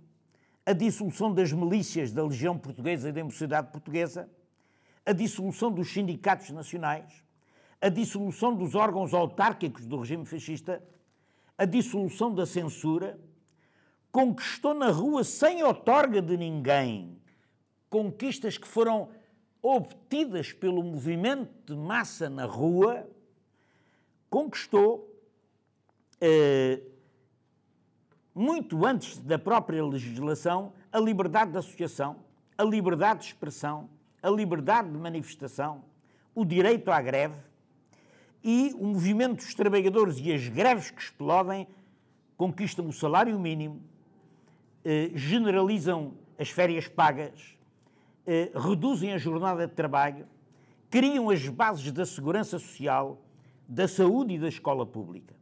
a 0.65 0.73
dissolução 0.73 1.33
das 1.33 1.51
milícias 1.51 2.11
da 2.11 2.23
Legião 2.23 2.57
Portuguesa 2.57 3.09
e 3.09 3.11
da 3.11 3.23
Mocidade 3.23 3.71
Portuguesa, 3.71 4.29
a 5.05 5.11
dissolução 5.11 5.71
dos 5.71 5.91
sindicatos 5.91 6.49
nacionais, 6.51 7.23
a 7.81 7.89
dissolução 7.89 8.55
dos 8.55 8.75
órgãos 8.75 9.13
autárquicos 9.13 9.85
do 9.85 9.99
regime 9.99 10.25
fascista, 10.25 10.81
a 11.57 11.65
dissolução 11.65 12.33
da 12.33 12.45
censura, 12.45 13.19
conquistou 14.11 14.73
na 14.73 14.89
rua 14.89 15.23
sem 15.23 15.63
outorga 15.63 16.21
de 16.21 16.37
ninguém 16.37 17.21
conquistas 17.93 18.57
que 18.57 18.67
foram 18.67 19.09
obtidas 19.61 20.51
pelo 20.51 20.81
movimento 20.81 21.51
de 21.63 21.75
massa 21.79 22.27
na 22.27 22.45
rua, 22.45 23.07
conquistou, 24.31 25.15
eh, 26.19 26.81
muito 28.33 28.85
antes 28.85 29.17
da 29.19 29.37
própria 29.37 29.83
legislação, 29.85 30.73
a 30.91 30.99
liberdade 30.99 31.51
de 31.51 31.57
associação, 31.57 32.17
a 32.57 32.63
liberdade 32.63 33.21
de 33.21 33.25
expressão, 33.27 33.89
a 34.21 34.29
liberdade 34.29 34.89
de 34.89 34.97
manifestação, 34.97 35.83
o 36.33 36.43
direito 36.43 36.89
à 36.89 37.01
greve 37.01 37.37
e 38.43 38.73
o 38.77 38.85
movimento 38.85 39.37
dos 39.37 39.53
trabalhadores 39.53 40.17
e 40.19 40.33
as 40.33 40.47
greves 40.47 40.89
que 40.91 41.01
explodem 41.01 41.67
conquistam 42.35 42.87
o 42.87 42.93
salário 42.93 43.39
mínimo, 43.39 43.81
eh, 44.83 45.11
generalizam 45.13 46.13
as 46.37 46.49
férias 46.49 46.87
pagas, 46.87 47.57
eh, 48.25 48.51
reduzem 48.55 49.13
a 49.13 49.17
jornada 49.17 49.67
de 49.67 49.73
trabalho, 49.73 50.27
criam 50.89 51.29
as 51.29 51.47
bases 51.47 51.91
da 51.91 52.05
segurança 52.05 52.59
social, 52.59 53.21
da 53.67 53.87
saúde 53.87 54.33
e 54.33 54.39
da 54.39 54.47
escola 54.47 54.85
pública. 54.85 55.33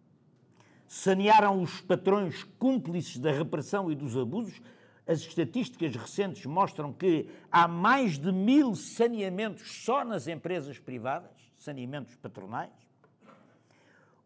Sanearam 0.93 1.62
os 1.62 1.80
patrões 1.80 2.43
cúmplices 2.60 3.17
da 3.17 3.32
repressão 3.32 3.89
e 3.89 3.95
dos 3.95 4.17
abusos. 4.17 4.62
As 5.08 5.21
estatísticas 5.21 5.95
recentes 5.95 6.45
mostram 6.45 6.91
que 6.91 7.30
há 7.49 7.65
mais 7.65 8.19
de 8.19 8.30
mil 8.30 8.75
saneamentos 8.75 9.86
só 9.86 10.04
nas 10.04 10.27
empresas 10.27 10.77
privadas, 10.80 11.32
saneamentos 11.58 12.17
patronais. 12.17 12.73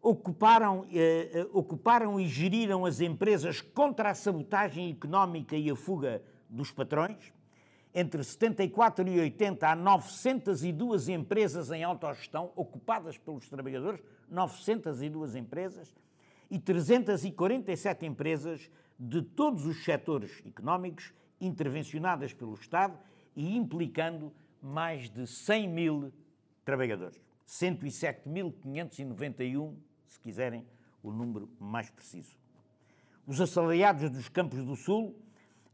Ocuparam, 0.02 0.84
eh, 0.92 1.30
eh 1.34 1.46
ocuparam 1.52 2.18
e 2.18 2.26
geriram 2.26 2.84
as 2.84 3.00
empresas 3.00 3.60
contra 3.60 4.10
a 4.10 4.14
sabotagem 4.14 4.90
económica 4.90 5.56
e 5.56 5.70
a 5.70 5.76
fuga 5.76 6.20
dos 6.50 6.72
patrões 6.72 7.32
entre 7.94 8.24
74 8.24 9.08
e 9.08 9.20
80 9.20 9.68
há 9.68 9.76
902 9.76 11.08
empresas 11.08 11.70
em 11.70 11.82
autogestão 11.82 12.52
ocupadas 12.54 13.16
pelos 13.16 13.48
trabalhadores, 13.48 14.02
902 14.28 15.36
empresas, 15.36 15.94
e 16.50 16.58
347 16.58 18.06
empresas 18.06 18.70
de 18.98 19.20
todos 19.22 19.66
os 19.66 19.84
setores 19.84 20.42
económicos 20.46 21.12
intervencionadas 21.40 22.32
pelo 22.32 22.54
Estado 22.54 22.98
e 23.34 23.56
implicando 23.56 24.32
mais 24.62 25.10
de 25.10 25.26
100 25.26 25.68
mil 25.68 26.12
trabalhadores. 26.64 27.20
107.591, 27.46 29.74
se 30.06 30.20
quiserem 30.20 30.64
o 31.02 31.12
número 31.12 31.50
mais 31.60 31.90
preciso. 31.90 32.38
Os 33.26 33.38
assalariados 33.40 34.08
dos 34.10 34.28
Campos 34.28 34.64
do 34.64 34.76
Sul 34.76 35.16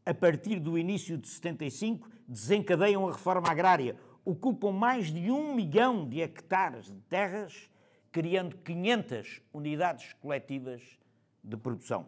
a 0.05 0.13
partir 0.13 0.59
do 0.59 0.77
início 0.77 1.17
de 1.17 1.29
75, 1.29 2.11
desencadeiam 2.27 3.07
a 3.07 3.13
reforma 3.13 3.49
agrária, 3.49 3.97
ocupam 4.25 4.73
mais 4.73 5.13
de 5.13 5.31
um 5.31 5.55
milhão 5.55 6.09
de 6.09 6.21
hectares 6.21 6.87
de 6.87 7.01
terras, 7.03 7.71
criando 8.13 8.59
500 8.59 9.41
unidades 9.55 10.13
coletivas 10.21 10.83
de 11.43 11.57
produção. 11.57 12.07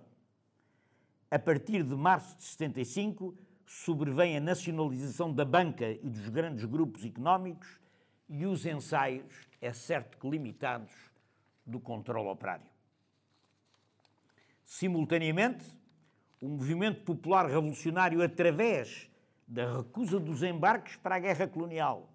A 1.31 1.39
partir 1.39 1.83
de 1.83 1.97
março 1.97 2.37
de 2.37 2.45
75, 2.45 3.35
sobrevém 3.67 4.37
a 4.37 4.41
nacionalização 4.41 5.33
da 5.33 5.45
banca 5.45 5.91
e 5.91 6.11
dos 6.11 6.29
grandes 6.29 6.67
grupos 6.67 7.05
económicos 7.05 7.81
e 8.29 8.45
os 8.45 8.67
ensaios, 8.67 9.49
é 9.61 9.73
certo 9.73 10.19
que 10.19 10.29
limitados, 10.29 10.93
do 11.67 11.81
controle 11.81 12.29
operário. 12.29 12.67
Simultaneamente, 14.63 15.65
o 16.39 16.49
movimento 16.49 17.03
popular 17.03 17.47
revolucionário 17.47 18.23
através 18.23 19.11
da 19.49 19.79
recusa 19.79 20.21
dos 20.21 20.43
embarques 20.43 20.97
para 20.97 21.17
a 21.17 21.19
guerra 21.19 21.49
colonial 21.49 22.14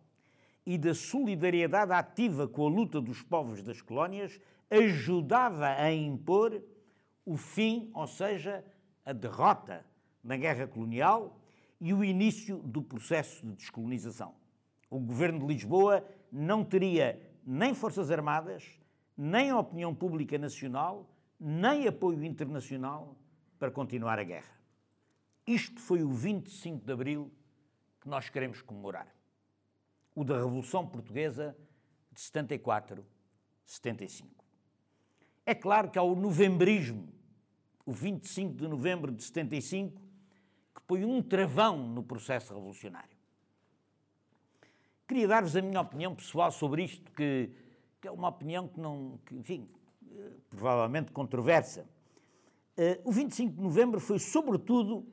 e 0.65 0.77
da 0.77 0.93
solidariedade 0.93 1.91
ativa 1.91 2.47
com 2.47 2.65
a 2.65 2.69
luta 2.69 3.01
dos 3.01 3.21
povos 3.21 3.61
das 3.61 3.81
colónias 3.81 4.39
ajudava 4.69 5.67
a 5.67 5.91
impor 5.91 6.61
o 7.25 7.37
fim, 7.37 7.89
ou 7.93 8.07
seja, 8.07 8.63
a 9.05 9.13
derrota 9.13 9.85
na 10.23 10.37
guerra 10.37 10.67
colonial 10.67 11.39
e 11.79 11.93
o 11.93 12.03
início 12.03 12.57
do 12.57 12.81
processo 12.81 13.45
de 13.45 13.53
descolonização. 13.53 14.35
O 14.89 14.99
governo 14.99 15.39
de 15.39 15.53
Lisboa 15.53 16.05
não 16.31 16.63
teria 16.63 17.21
nem 17.45 17.73
forças 17.73 18.11
armadas, 18.11 18.63
nem 19.17 19.53
opinião 19.53 19.93
pública 19.93 20.37
nacional, 20.37 21.09
nem 21.39 21.87
apoio 21.87 22.23
internacional 22.23 23.15
para 23.57 23.71
continuar 23.71 24.19
a 24.19 24.23
guerra. 24.23 24.59
Isto 25.45 25.79
foi 25.79 26.03
o 26.03 26.11
25 26.11 26.85
de 26.85 26.91
Abril 26.91 27.31
que 28.01 28.07
nós 28.07 28.29
queremos 28.29 28.61
comemorar. 28.61 29.07
O 30.19 30.23
da 30.25 30.35
Revolução 30.35 30.85
Portuguesa 30.85 31.55
de 32.11 32.19
74, 32.19 33.05
75. 33.65 34.43
É 35.45 35.55
claro 35.55 35.89
que 35.89 35.97
há 35.97 36.03
o 36.03 36.13
novembrismo, 36.13 37.07
o 37.85 37.93
25 37.93 38.53
de 38.53 38.67
novembro 38.67 39.13
de 39.13 39.23
75, 39.23 40.01
que 40.75 40.81
põe 40.81 41.05
um 41.05 41.21
travão 41.21 41.77
no 41.77 42.03
processo 42.03 42.53
revolucionário. 42.53 43.15
Queria 45.07 45.25
dar-vos 45.25 45.55
a 45.55 45.61
minha 45.61 45.79
opinião 45.79 46.13
pessoal 46.13 46.51
sobre 46.51 46.83
isto, 46.83 47.09
que, 47.13 47.49
que 48.01 48.05
é 48.09 48.11
uma 48.11 48.27
opinião 48.27 48.67
que 48.67 48.77
não, 48.77 49.17
que, 49.25 49.33
enfim, 49.37 49.69
eh, 50.11 50.31
provavelmente 50.49 51.13
controversa. 51.13 51.87
Uh, 52.77 53.07
o 53.07 53.11
25 53.13 53.55
de 53.55 53.61
novembro 53.61 54.01
foi, 54.01 54.19
sobretudo, 54.19 55.07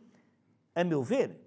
a 0.75 0.83
meu 0.83 1.01
ver, 1.01 1.46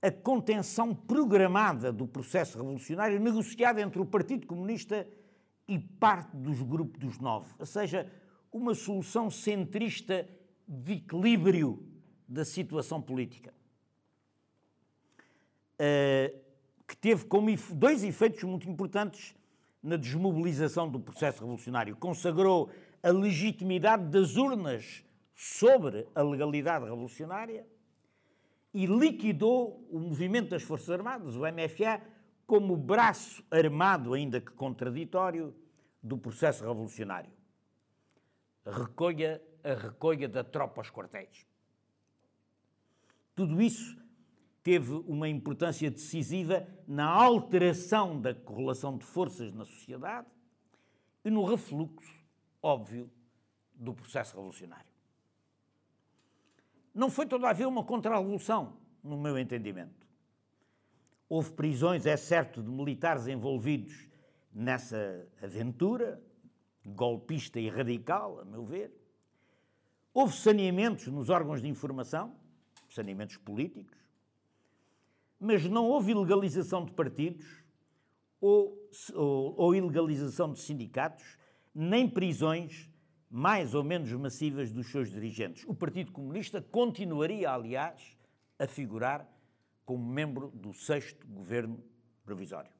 a 0.00 0.10
contenção 0.10 0.94
programada 0.94 1.92
do 1.92 2.06
processo 2.06 2.56
revolucionário 2.56 3.18
negociada 3.18 3.80
entre 3.80 4.00
o 4.00 4.06
Partido 4.06 4.46
Comunista 4.46 5.06
e 5.66 5.78
parte 5.78 6.36
dos 6.36 6.62
grupos 6.62 6.98
dos 7.00 7.18
nove, 7.18 7.52
ou 7.58 7.66
seja, 7.66 8.10
uma 8.52 8.74
solução 8.74 9.30
centrista 9.30 10.26
de 10.66 10.94
equilíbrio 10.94 11.86
da 12.26 12.44
situação 12.44 13.02
política, 13.02 13.52
uh, 15.74 16.38
que 16.86 16.96
teve 16.96 17.24
como 17.26 17.50
dois 17.74 18.04
efeitos 18.04 18.42
muito 18.44 18.68
importantes 18.68 19.34
na 19.82 19.96
desmobilização 19.96 20.88
do 20.88 21.00
processo 21.00 21.40
revolucionário. 21.40 21.96
Consagrou 21.96 22.70
a 23.02 23.10
legitimidade 23.10 24.04
das 24.04 24.36
urnas 24.36 25.04
sobre 25.34 26.06
a 26.14 26.22
legalidade 26.22 26.84
revolucionária 26.84 27.66
e 28.72 28.86
liquidou 28.86 29.86
o 29.90 29.98
movimento 29.98 30.50
das 30.50 30.62
Forças 30.62 30.90
Armadas, 30.90 31.36
o 31.36 31.40
MFA, 31.40 32.02
como 32.46 32.76
braço 32.76 33.44
armado, 33.50 34.14
ainda 34.14 34.40
que 34.40 34.52
contraditório, 34.52 35.54
do 36.02 36.16
processo 36.16 36.64
revolucionário. 36.64 37.30
Recolha 38.64 39.42
a 39.64 39.74
recolha 39.74 40.28
da 40.28 40.44
tropa 40.44 40.80
aos 40.80 40.90
quartéis. 40.90 41.46
Tudo 43.34 43.60
isso 43.60 43.96
teve 44.62 44.92
uma 45.06 45.28
importância 45.28 45.90
decisiva 45.90 46.66
na 46.86 47.06
alteração 47.06 48.20
da 48.20 48.34
correlação 48.34 48.96
de 48.96 49.04
forças 49.04 49.52
na 49.52 49.64
sociedade 49.64 50.28
e 51.24 51.30
no 51.30 51.44
refluxo, 51.44 52.14
óbvio, 52.62 53.10
do 53.74 53.94
processo 53.94 54.36
revolucionário. 54.36 54.87
Não 56.98 57.08
foi, 57.08 57.26
todavia, 57.26 57.68
uma 57.68 57.84
contra-revolução, 57.84 58.76
no 59.04 59.16
meu 59.16 59.38
entendimento. 59.38 60.04
Houve 61.28 61.52
prisões, 61.52 62.06
é 62.06 62.16
certo, 62.16 62.60
de 62.60 62.68
militares 62.68 63.28
envolvidos 63.28 64.08
nessa 64.52 65.24
aventura, 65.40 66.20
golpista 66.84 67.60
e 67.60 67.68
radical, 67.68 68.40
a 68.40 68.44
meu 68.44 68.64
ver. 68.64 68.92
Houve 70.12 70.34
saneamentos 70.34 71.06
nos 71.06 71.30
órgãos 71.30 71.62
de 71.62 71.68
informação, 71.68 72.34
saneamentos 72.88 73.36
políticos, 73.36 73.96
mas 75.38 75.68
não 75.68 75.86
houve 75.86 76.10
ilegalização 76.10 76.84
de 76.84 76.90
partidos 76.90 77.46
ou, 78.40 78.76
ou, 79.14 79.54
ou 79.56 79.72
ilegalização 79.72 80.52
de 80.52 80.58
sindicatos, 80.58 81.38
nem 81.72 82.10
prisões 82.10 82.87
mais 83.30 83.74
ou 83.74 83.84
menos 83.84 84.10
massivas 84.12 84.72
dos 84.72 84.90
seus 84.90 85.10
dirigentes. 85.10 85.64
O 85.66 85.74
Partido 85.74 86.12
Comunista 86.12 86.62
continuaria, 86.62 87.50
aliás, 87.50 88.16
a 88.58 88.66
figurar 88.66 89.28
como 89.84 90.04
membro 90.04 90.50
do 90.54 90.72
sexto 90.72 91.26
governo 91.26 91.82
provisório. 92.24 92.70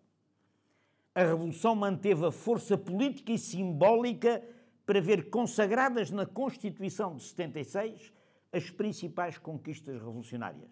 A 1.15 1.23
Revolução 1.23 1.75
manteve 1.75 2.25
a 2.25 2.31
força 2.31 2.79
política 2.79 3.33
e 3.33 3.39
simbólica 3.39 4.43
para 4.87 5.01
ver 5.01 5.29
consagradas 5.31 6.11
na 6.11 6.25
Constituição 6.25 7.17
de 7.17 7.25
76 7.25 8.13
as 8.53 8.71
principais 8.71 9.37
conquistas 9.37 9.97
revolucionárias. 9.97 10.71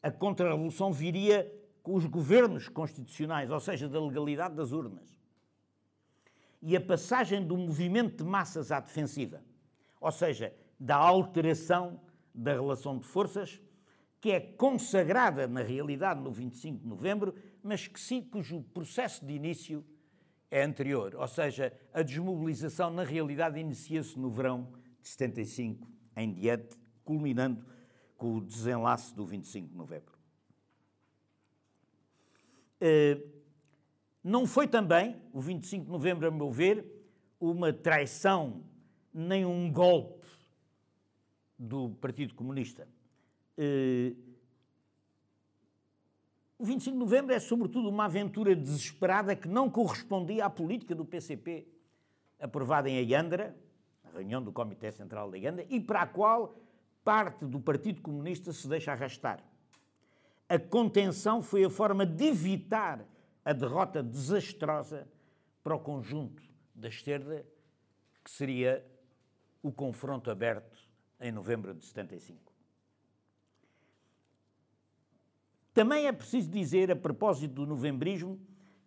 A 0.00 0.10
contra-revolução 0.10 0.92
viria 0.92 1.52
com 1.82 1.94
os 1.94 2.06
governos 2.06 2.68
constitucionais, 2.68 3.50
ou 3.50 3.58
seja, 3.58 3.88
da 3.88 4.00
legalidade 4.00 4.54
das 4.54 4.70
urnas 4.70 5.17
e 6.60 6.76
a 6.76 6.80
passagem 6.80 7.46
do 7.46 7.56
movimento 7.56 8.24
de 8.24 8.24
massas 8.24 8.72
à 8.72 8.80
defensiva, 8.80 9.42
ou 10.00 10.10
seja, 10.10 10.52
da 10.78 10.96
alteração 10.96 12.00
da 12.34 12.52
relação 12.52 12.98
de 12.98 13.04
forças, 13.04 13.60
que 14.20 14.30
é 14.30 14.40
consagrada 14.40 15.46
na 15.46 15.62
realidade 15.62 16.20
no 16.20 16.30
25 16.30 16.78
de 16.78 16.86
novembro, 16.86 17.34
mas 17.62 17.86
que 17.86 18.00
sim, 18.00 18.22
cujo 18.22 18.62
processo 18.74 19.24
de 19.24 19.32
início 19.34 19.84
é 20.50 20.62
anterior, 20.62 21.14
ou 21.16 21.28
seja, 21.28 21.72
a 21.92 22.02
desmobilização 22.02 22.90
na 22.90 23.04
realidade 23.04 23.60
inicia-se 23.60 24.18
no 24.18 24.30
verão 24.30 24.72
de 25.02 25.08
75 25.08 25.86
em 26.16 26.32
diante, 26.32 26.76
culminando 27.04 27.64
com 28.16 28.36
o 28.36 28.40
desenlace 28.40 29.14
do 29.14 29.24
25 29.24 29.68
de 29.68 29.76
novembro. 29.76 30.18
Uh, 32.80 33.37
não 34.28 34.46
foi 34.46 34.68
também, 34.68 35.16
o 35.32 35.40
25 35.40 35.86
de 35.86 35.90
novembro, 35.90 36.28
a 36.28 36.30
meu 36.30 36.50
ver, 36.50 36.84
uma 37.40 37.72
traição 37.72 38.62
nem 39.12 39.46
um 39.46 39.72
golpe 39.72 40.26
do 41.58 41.90
Partido 42.00 42.34
Comunista. 42.34 42.86
Uh, 43.56 44.14
o 46.58 46.64
25 46.64 46.92
de 46.92 46.98
novembro 46.98 47.34
é, 47.34 47.40
sobretudo, 47.40 47.88
uma 47.88 48.04
aventura 48.04 48.54
desesperada 48.54 49.34
que 49.34 49.48
não 49.48 49.70
correspondia 49.70 50.44
à 50.44 50.50
política 50.50 50.94
do 50.94 51.06
PCP 51.06 51.66
aprovada 52.38 52.90
em 52.90 52.98
Ayandra, 52.98 53.56
a 54.04 54.10
reunião 54.10 54.42
do 54.42 54.52
Comitê 54.52 54.92
Central 54.92 55.30
de 55.30 55.38
Ayandra, 55.38 55.64
e 55.70 55.80
para 55.80 56.02
a 56.02 56.06
qual 56.06 56.54
parte 57.02 57.46
do 57.46 57.58
Partido 57.58 58.02
Comunista 58.02 58.52
se 58.52 58.68
deixa 58.68 58.92
arrastar. 58.92 59.42
A 60.48 60.58
contenção 60.58 61.40
foi 61.40 61.64
a 61.64 61.70
forma 61.70 62.04
de 62.04 62.26
evitar 62.26 63.04
a 63.48 63.54
derrota 63.54 64.02
desastrosa 64.02 65.08
para 65.64 65.74
o 65.74 65.80
conjunto 65.80 66.42
da 66.74 66.88
esquerda, 66.88 67.46
que 68.22 68.30
seria 68.30 68.84
o 69.62 69.72
confronto 69.72 70.30
aberto 70.30 70.86
em 71.18 71.32
novembro 71.32 71.72
de 71.72 71.82
75. 71.86 72.52
Também 75.72 76.06
é 76.06 76.12
preciso 76.12 76.50
dizer, 76.50 76.90
a 76.90 76.96
propósito 76.96 77.54
do 77.54 77.66
novembrismo, 77.66 78.38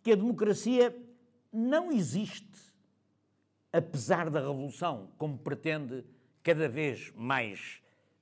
que 0.04 0.12
a 0.12 0.16
democracia 0.16 0.96
não 1.52 1.92
existe 1.92 2.72
apesar 3.74 4.30
da 4.30 4.42
revolução, 4.42 5.10
como 5.18 5.40
pretende 5.40 6.06
cada 6.44 6.70
vez 6.70 7.12
mais, 7.16 7.82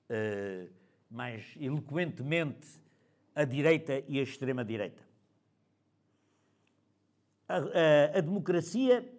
uh, 0.10 0.72
mais 1.12 1.54
eloquentemente 1.60 2.66
a 3.36 3.44
direita 3.44 4.02
e 4.08 4.20
a 4.20 4.24
extrema-direita 4.24 5.09
a, 7.50 8.18
a, 8.18 8.22
democracia 8.22 9.12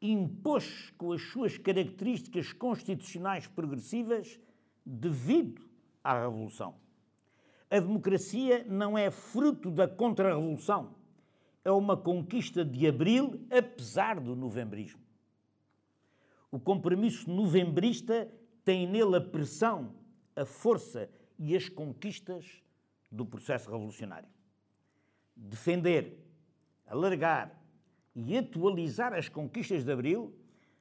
impôs 0.00 0.92
com 0.96 1.10
as 1.10 1.20
suas 1.22 1.58
características 1.58 2.52
constitucionais 2.52 3.48
progressivas 3.48 4.38
devido 4.86 5.68
à 6.04 6.22
Revolução. 6.22 6.76
A 7.68 7.80
democracia 7.80 8.64
não 8.68 8.96
é 8.96 9.10
fruto 9.10 9.70
da 9.70 9.88
contra-revolução, 9.88 10.94
é 11.64 11.70
uma 11.70 11.96
conquista 11.96 12.64
de 12.64 12.86
abril, 12.86 13.44
apesar 13.50 14.20
do 14.20 14.36
novembrismo. 14.36 15.00
O 16.50 16.58
compromisso 16.58 17.28
novembrista 17.28 18.32
tem 18.64 18.86
nele 18.86 19.16
a 19.16 19.20
pressão, 19.20 19.92
a 20.34 20.46
força 20.46 21.10
e 21.38 21.54
as 21.54 21.68
conquistas 21.68 22.62
do 23.10 23.26
processo 23.26 23.70
revolucionário. 23.70 24.28
Defender 25.36 26.27
alargar 26.88 27.56
e 28.14 28.36
atualizar 28.36 29.12
as 29.12 29.28
conquistas 29.28 29.84
de 29.84 29.92
Abril 29.92 30.34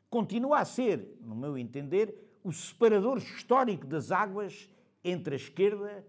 continua 0.10 0.60
a 0.60 0.66
ser, 0.66 1.18
no 1.22 1.36
meu 1.36 1.58
entender, 1.58 2.39
o 2.43 2.51
separador 2.51 3.18
histórico 3.18 3.86
das 3.86 4.12
águas 4.12 4.70
entre 5.03 5.36
a 5.36 5.38
esquerda 5.38 6.05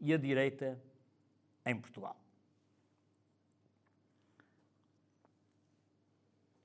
e 0.00 0.12
a 0.12 0.16
direita 0.16 0.80
em 1.64 1.76
Portugal. 1.76 2.16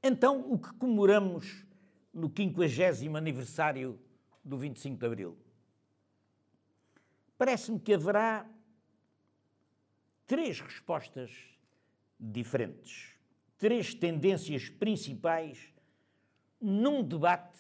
Então, 0.04 0.52
o 0.52 0.60
que 0.60 0.72
comemoramos 0.74 1.66
no 2.14 2.32
50 2.32 3.18
aniversário 3.18 4.00
do 4.44 4.58
25 4.58 5.00
de 5.00 5.06
Abril? 5.06 5.38
Parece-me 7.38 7.80
que 7.80 7.94
haverá 7.94 8.48
três 10.28 10.60
respostas 10.60 11.55
diferentes. 12.32 13.16
Três 13.58 13.94
tendências 13.94 14.70
principais 14.70 15.74
num 16.60 17.04
debate 17.04 17.60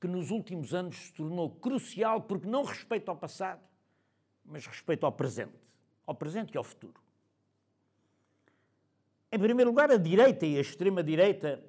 que 0.00 0.06
nos 0.06 0.30
últimos 0.30 0.74
anos 0.74 0.96
se 0.96 1.12
tornou 1.12 1.50
crucial 1.50 2.22
porque 2.22 2.46
não 2.46 2.64
respeita 2.64 3.10
ao 3.10 3.16
passado, 3.16 3.60
mas 4.44 4.66
respeita 4.66 5.06
ao 5.06 5.12
presente, 5.12 5.58
ao 6.06 6.14
presente 6.14 6.54
e 6.54 6.58
ao 6.58 6.64
futuro. 6.64 7.00
Em 9.32 9.38
primeiro 9.38 9.70
lugar, 9.70 9.90
a 9.90 9.96
direita 9.96 10.46
e 10.46 10.56
a 10.56 10.60
extrema-direita, 10.60 11.62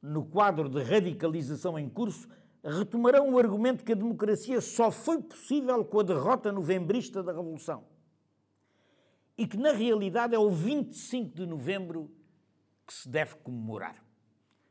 no 0.00 0.24
quadro 0.24 0.68
de 0.68 0.82
radicalização 0.82 1.78
em 1.78 1.88
curso, 1.88 2.28
retomarão 2.62 3.34
o 3.34 3.38
argumento 3.38 3.84
que 3.84 3.92
a 3.92 3.96
democracia 3.96 4.60
só 4.60 4.90
foi 4.90 5.20
possível 5.20 5.84
com 5.84 6.00
a 6.00 6.02
derrota 6.02 6.52
novembrista 6.52 7.22
da 7.22 7.32
Revolução. 7.32 7.84
E 9.36 9.46
que, 9.46 9.56
na 9.56 9.72
realidade, 9.72 10.34
é 10.34 10.38
o 10.38 10.50
25 10.50 11.34
de 11.34 11.46
novembro 11.46 12.10
que 12.86 12.94
se 12.94 13.08
deve 13.08 13.34
comemorar. 13.36 14.04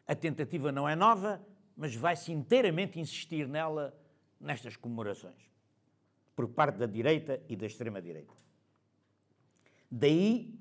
A 0.08 0.16
tentativa 0.16 0.72
não 0.72 0.88
é 0.88 0.96
nova, 0.96 1.46
mas 1.76 1.96
vai-se 1.96 2.32
inteiramente 2.32 3.00
insistir 3.00 3.48
nela 3.48 3.98
nestas 4.40 4.76
comemorações, 4.76 5.50
por 6.36 6.50
parte 6.50 6.78
da 6.78 6.86
direita 6.86 7.42
e 7.48 7.56
da 7.56 7.66
extrema-direita. 7.66 8.34
Daí 9.90 10.60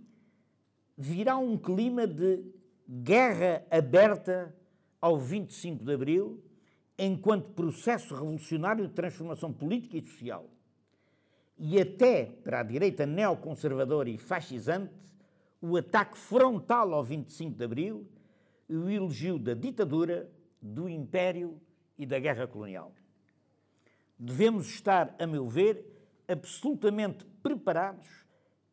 virá 0.96 1.36
um 1.36 1.58
clima 1.58 2.06
de 2.06 2.44
guerra 2.88 3.66
aberta 3.70 4.54
ao 5.00 5.18
25 5.18 5.84
de 5.84 5.92
Abril, 5.92 6.44
enquanto 6.96 7.50
processo 7.50 8.14
revolucionário 8.14 8.86
de 8.86 8.94
transformação 8.94 9.52
política 9.52 9.96
e 9.96 10.06
social. 10.06 10.48
E 11.58 11.80
até 11.80 12.24
para 12.24 12.60
a 12.60 12.62
direita 12.62 13.06
neoconservadora 13.06 14.10
e 14.10 14.18
fascisante, 14.18 14.94
o 15.60 15.76
ataque 15.76 16.18
frontal 16.18 16.92
ao 16.92 17.04
25 17.04 17.56
de 17.56 17.64
Abril 17.64 18.08
e 18.68 18.74
o 18.74 18.90
elogio 18.90 19.38
da 19.38 19.54
ditadura, 19.54 20.30
do 20.60 20.88
império 20.88 21.60
e 21.96 22.04
da 22.06 22.18
guerra 22.18 22.46
colonial. 22.46 22.92
Devemos 24.18 24.68
estar, 24.68 25.14
a 25.18 25.26
meu 25.26 25.48
ver, 25.48 25.84
absolutamente 26.26 27.24
preparados 27.42 28.06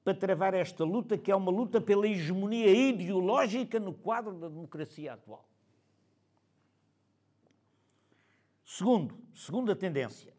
para 0.04 0.14
travar 0.14 0.54
esta 0.54 0.84
luta, 0.84 1.18
que 1.18 1.32
é 1.32 1.36
uma 1.36 1.52
luta 1.52 1.80
pela 1.82 2.08
hegemonia 2.08 2.72
ideológica 2.72 3.80
no 3.80 3.94
quadro 3.94 4.34
da 4.40 4.48
democracia 4.48 5.14
atual. 5.14 5.48
Segundo, 8.66 9.18
segunda 9.34 9.76
tendência, 9.76 10.34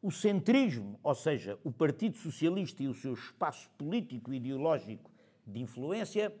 o 0.00 0.10
centrismo, 0.10 0.98
ou 1.02 1.14
seja, 1.14 1.58
o 1.64 1.72
Partido 1.72 2.16
Socialista 2.16 2.82
e 2.82 2.88
o 2.88 2.94
seu 2.94 3.14
espaço 3.14 3.68
político 3.76 4.32
e 4.32 4.36
ideológico 4.36 5.10
de 5.46 5.60
influência, 5.60 6.34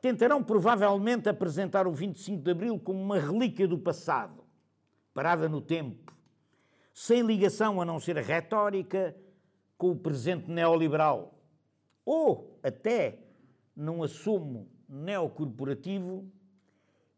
tentarão 0.00 0.42
provavelmente 0.42 1.28
apresentar 1.28 1.86
o 1.86 1.92
25 1.92 2.42
de 2.42 2.50
Abril 2.50 2.78
como 2.78 3.00
uma 3.00 3.18
relíquia 3.18 3.66
do 3.66 3.78
passado, 3.78 4.44
parada 5.14 5.48
no 5.48 5.60
tempo, 5.60 6.14
sem 6.92 7.22
ligação 7.22 7.80
a 7.80 7.84
não 7.84 7.98
ser 7.98 8.16
retórica 8.18 9.16
com 9.78 9.90
o 9.90 9.96
presente 9.96 10.50
neoliberal, 10.50 11.34
ou 12.04 12.58
até, 12.62 13.18
num 13.74 14.02
assumo 14.02 14.68
neocorporativo, 14.88 16.30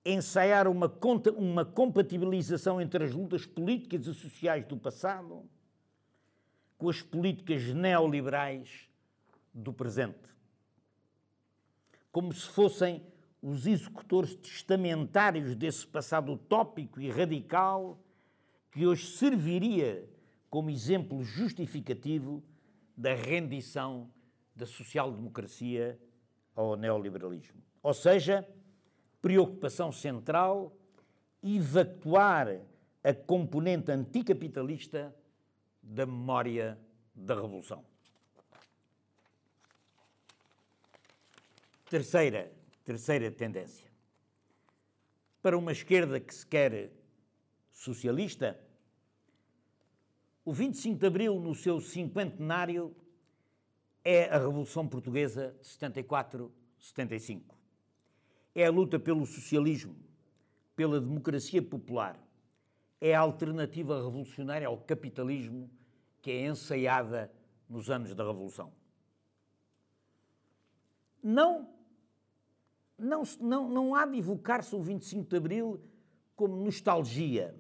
ensaiar 0.05 0.67
uma, 0.69 0.93
uma 1.37 1.65
compatibilização 1.65 2.81
entre 2.81 3.05
as 3.05 3.13
lutas 3.13 3.45
políticas 3.45 4.07
e 4.07 4.15
sociais 4.15 4.65
do 4.67 4.77
passado 4.77 5.45
com 6.77 6.89
as 6.89 7.03
políticas 7.03 7.65
neoliberais 7.75 8.89
do 9.53 9.73
presente. 9.73 10.35
Como 12.13 12.33
se 12.33 12.49
fossem 12.49 13.03
os 13.43 13.67
executores 13.67 14.35
testamentários 14.35 15.55
desse 15.55 15.87
passado 15.87 16.33
utópico 16.33 17.01
e 17.01 17.11
radical 17.11 18.01
que 18.71 18.87
hoje 18.87 19.07
serviria 19.07 20.09
como 20.49 20.71
exemplo 20.71 21.23
justificativo 21.23 22.43
da 22.97 23.15
rendição 23.15 24.11
da 24.55 24.67
social-democracia 24.67 25.99
ao 26.55 26.77
neoliberalismo. 26.77 27.63
Ou 27.83 27.95
seja, 27.95 28.47
preocupação 29.21 29.91
central 29.93 30.77
evacuar 31.43 32.61
a 33.03 33.15
componente 33.15 33.91
anticapitalista 33.91 35.15
da 35.83 36.05
memória 36.05 36.79
da 37.15 37.35
Revolução. 37.35 37.85
Terceira, 41.89 42.53
terceira 42.85 43.31
tendência. 43.31 43.89
Para 45.41 45.57
uma 45.57 45.73
esquerda 45.73 46.21
que 46.21 46.35
se 46.35 46.47
quer 46.47 46.91
socialista, 47.73 48.61
o 50.45 50.53
25 50.53 50.99
de 50.99 51.07
Abril, 51.07 51.41
no 51.41 51.55
seu 51.55 51.81
cinquentenário, 51.81 52.95
é 54.05 54.25
a 54.25 54.39
Revolução 54.39 54.87
Portuguesa 54.87 55.57
de 55.63 55.69
74-75 55.69 57.58
é 58.61 58.67
a 58.67 58.73
luta 58.73 58.99
pelo 58.99 59.25
socialismo, 59.25 59.95
pela 60.75 61.01
democracia 61.01 61.63
popular, 61.63 62.19
é 63.01 63.15
a 63.15 63.21
alternativa 63.21 64.03
revolucionária 64.03 64.67
ao 64.67 64.77
capitalismo 64.79 65.71
que 66.21 66.33
é 66.33 66.47
ensaiada 66.47 67.33
nos 67.69 67.89
anos 67.89 68.13
da 68.17 68.25
Revolução. 68.25 68.73
Não, 71.23 71.69
não, 72.99 73.23
não, 73.41 73.69
não 73.71 73.95
há 73.95 74.05
de 74.05 74.19
evocar-se 74.19 74.75
o 74.75 74.83
25 74.83 75.31
de 75.31 75.37
Abril 75.37 75.81
como 76.35 76.57
nostalgia, 76.57 77.55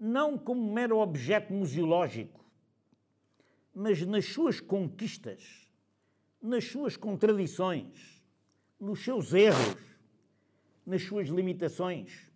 não 0.00 0.36
como 0.36 0.72
mero 0.72 0.98
objeto 0.98 1.52
museológico, 1.52 2.44
mas 3.72 4.04
nas 4.04 4.24
suas 4.24 4.58
conquistas, 4.58 5.70
nas 6.42 6.64
suas 6.64 6.96
contradições 6.96 8.19
nos 8.80 9.04
seus 9.04 9.34
erros, 9.34 9.76
nas 10.86 11.02
suas 11.02 11.28
limitações, 11.28 12.30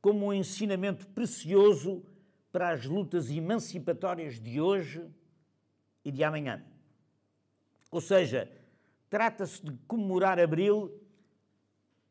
como 0.00 0.26
um 0.26 0.32
ensinamento 0.32 1.06
precioso 1.08 2.04
para 2.52 2.70
as 2.70 2.86
lutas 2.86 3.30
emancipatórias 3.30 4.40
de 4.40 4.60
hoje 4.60 5.04
e 6.04 6.12
de 6.12 6.22
amanhã. 6.22 6.64
Ou 7.90 8.00
seja, 8.00 8.50
trata-se 9.10 9.64
de 9.64 9.72
comemorar 9.86 10.38
Abril 10.38 11.02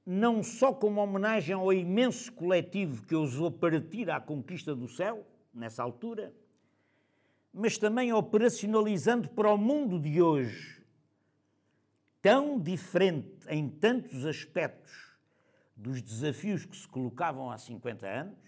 não 0.06 0.44
só 0.44 0.72
como 0.72 1.02
homenagem 1.02 1.56
ao 1.56 1.74
imenso 1.74 2.32
coletivo 2.34 3.04
que 3.04 3.16
ousou 3.16 3.50
partir 3.50 4.10
à 4.12 4.20
conquista 4.20 4.76
do 4.76 4.88
céu, 4.88 5.26
nessa 5.52 5.82
altura, 5.82 6.34
mas 7.52 7.78
também 7.78 8.12
operacionalizando 8.12 9.30
para 9.30 9.52
o 9.52 9.58
mundo 9.58 9.98
de 9.98 10.22
hoje 10.22 10.85
tão 12.26 12.60
diferente 12.60 13.48
em 13.48 13.70
tantos 13.70 14.26
aspectos 14.26 15.16
dos 15.76 16.02
desafios 16.02 16.66
que 16.66 16.76
se 16.76 16.88
colocavam 16.88 17.52
há 17.52 17.58
50 17.60 18.08
anos, 18.08 18.40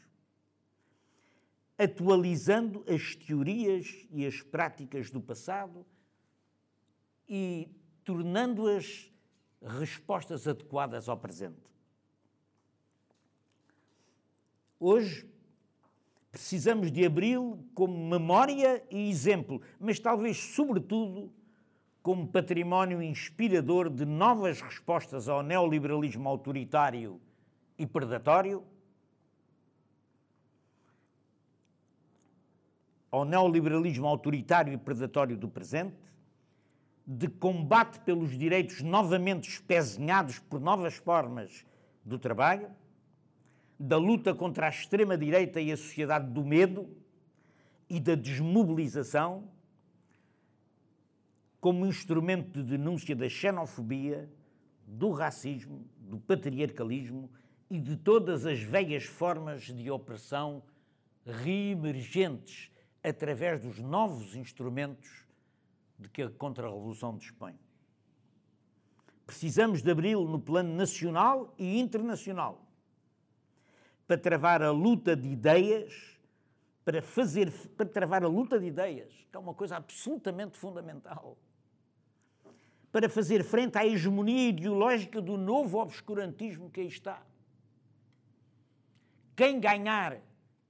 atualizando 1.78 2.84
as 2.90 3.16
teorias 3.16 4.08
e 4.10 4.26
as 4.26 4.42
práticas 4.42 5.12
do 5.12 5.22
passado 5.22 5.86
e 7.30 7.70
tornando-as 8.04 9.12
respostas 9.62 10.48
adequadas 10.48 11.08
ao 11.08 11.20
presente. 11.20 11.62
Hoje, 14.80 15.30
precisamos 16.32 16.92
de 16.92 17.06
Abril 17.06 17.64
como 17.76 18.10
memória 18.10 18.84
e 18.90 19.08
exemplo, 19.08 19.62
mas 19.80 20.00
talvez, 20.00 20.36
sobretudo, 20.36 21.32
como 22.08 22.26
património 22.26 23.02
inspirador 23.04 23.90
de 23.90 24.06
novas 24.06 24.62
respostas 24.62 25.28
ao 25.28 25.44
neoliberalismo 25.44 26.30
autoritário 26.30 27.20
e 27.78 27.86
predatório, 27.86 28.64
ao 33.12 33.26
neoliberalismo 33.26 34.08
autoritário 34.08 34.72
e 34.72 34.78
predatório 34.78 35.36
do 35.36 35.50
presente, 35.50 35.98
de 37.06 37.28
combate 37.28 38.00
pelos 38.00 38.38
direitos 38.38 38.82
novamente 38.82 39.50
espezinhados 39.50 40.40
por 40.40 40.62
novas 40.62 40.96
formas 40.96 41.66
do 42.06 42.18
trabalho, 42.18 42.72
da 43.78 43.98
luta 43.98 44.34
contra 44.34 44.68
a 44.68 44.70
extrema-direita 44.70 45.60
e 45.60 45.74
a 45.74 45.76
sociedade 45.76 46.32
do 46.32 46.46
medo? 46.46 46.88
E 47.90 48.00
da 48.00 48.16
desmobilização 48.16 49.57
como 51.68 51.86
instrumento 51.86 52.64
de 52.64 52.78
denúncia 52.78 53.14
da 53.14 53.28
xenofobia, 53.28 54.32
do 54.86 55.12
racismo, 55.12 55.86
do 55.98 56.18
patriarcalismo 56.18 57.30
e 57.70 57.78
de 57.78 57.98
todas 57.98 58.46
as 58.46 58.62
velhas 58.62 59.04
formas 59.04 59.64
de 59.64 59.92
opressão 59.92 60.64
reemergentes 61.26 62.72
através 63.04 63.60
dos 63.60 63.80
novos 63.80 64.34
instrumentos 64.34 65.26
de 66.00 66.08
que 66.08 66.22
a 66.22 66.30
Contra-Revolução 66.30 67.18
dispõe. 67.18 67.60
Precisamos 69.26 69.82
de 69.82 69.92
abril 69.92 70.24
no 70.24 70.40
plano 70.40 70.74
nacional 70.74 71.54
e 71.58 71.82
internacional 71.82 72.66
para 74.08 74.18
travar 74.18 74.62
a 74.62 74.72
luta 74.72 75.18
de 75.18 75.28
ideias, 75.28 76.18
para 76.86 77.02
fazer, 77.02 77.52
para 77.76 77.86
travar 77.86 78.24
a 78.24 78.30
luta 78.30 78.58
de 78.58 78.68
ideias, 78.68 79.14
que 79.30 79.36
é 79.36 79.40
uma 79.40 79.54
coisa 79.54 79.76
absolutamente 79.76 80.58
fundamental 80.58 81.38
para 82.98 83.08
fazer 83.08 83.44
frente 83.44 83.78
à 83.78 83.86
hegemonia 83.86 84.50
ideológica 84.50 85.22
do 85.22 85.38
novo 85.38 85.78
obscurantismo 85.78 86.68
que 86.72 86.80
aí 86.80 86.88
está. 86.88 87.22
quem 89.36 89.60
ganhar, 89.60 90.18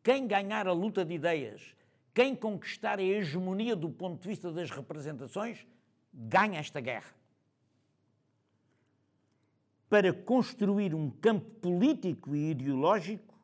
quem 0.04 0.28
ganhar 0.28 0.68
a 0.68 0.74
luta 0.74 1.06
de 1.06 1.14
ideias, 1.14 1.74
quem 2.14 2.36
conquistar 2.36 3.00
a 3.00 3.02
hegemonia 3.02 3.78
do 3.78 3.90
ponto 3.90 4.22
de 4.22 4.28
vista 4.28 4.52
das 4.52 4.70
representações, 4.70 5.66
ganha 6.14 6.60
esta 6.60 6.82
guerra. 6.82 7.16
Para 9.88 10.12
construir 10.12 10.94
um 10.94 11.10
campo 11.10 11.50
político 11.62 12.36
e 12.36 12.50
ideológico 12.52 13.40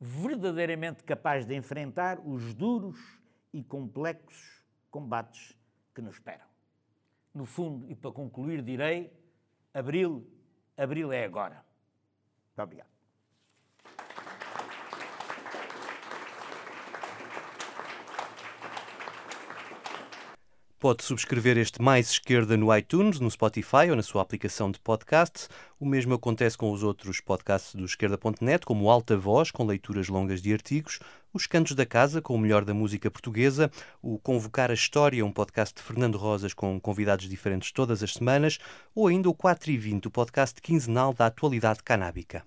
verdadeiramente 0.00 1.04
capaz 1.04 1.46
de 1.46 1.54
enfrentar 1.54 2.18
os 2.26 2.52
duros 2.54 2.98
e 3.52 3.62
complexos 3.62 4.64
combates 4.90 5.56
que 5.94 6.02
nos 6.02 6.14
esperam. 6.14 6.47
No 7.38 7.46
fundo, 7.46 7.88
e 7.88 7.94
para 7.94 8.10
concluir, 8.10 8.62
direi: 8.62 9.12
Abril, 9.72 10.26
Abril 10.76 11.12
é 11.12 11.24
agora. 11.24 11.64
Muito 12.48 12.62
obrigado. 12.64 12.88
Pode 20.80 21.04
subscrever 21.04 21.56
este 21.56 21.80
Mais 21.80 22.10
Esquerda 22.10 22.56
no 22.56 22.76
iTunes, 22.76 23.20
no 23.20 23.30
Spotify 23.30 23.88
ou 23.90 23.94
na 23.94 24.02
sua 24.02 24.22
aplicação 24.22 24.68
de 24.68 24.80
podcast. 24.80 25.46
O 25.78 25.86
mesmo 25.86 26.14
acontece 26.14 26.58
com 26.58 26.72
os 26.72 26.82
outros 26.82 27.20
podcasts 27.20 27.72
do 27.76 27.84
Esquerda.net, 27.84 28.66
como 28.66 28.90
Alta 28.90 29.16
Voz, 29.16 29.52
com 29.52 29.64
leituras 29.64 30.08
longas 30.08 30.42
de 30.42 30.52
artigos, 30.52 30.98
Os 31.38 31.46
Cantos 31.46 31.76
da 31.76 31.86
Casa, 31.86 32.20
com 32.20 32.34
o 32.34 32.38
melhor 32.38 32.64
da 32.64 32.74
música 32.74 33.08
portuguesa, 33.08 33.70
o 34.02 34.18
Convocar 34.18 34.72
a 34.72 34.74
História, 34.74 35.24
um 35.24 35.30
podcast 35.30 35.72
de 35.72 35.80
Fernando 35.80 36.18
Rosas 36.18 36.52
com 36.52 36.80
convidados 36.80 37.28
diferentes 37.28 37.70
todas 37.70 38.02
as 38.02 38.14
semanas, 38.14 38.58
ou 38.92 39.06
ainda 39.06 39.30
o 39.30 39.34
4 39.34 39.70
e 39.70 39.78
20, 39.78 40.08
o 40.08 40.10
podcast 40.10 40.60
quinzenal 40.60 41.14
da 41.14 41.26
atualidade 41.26 41.80
canábica. 41.84 42.44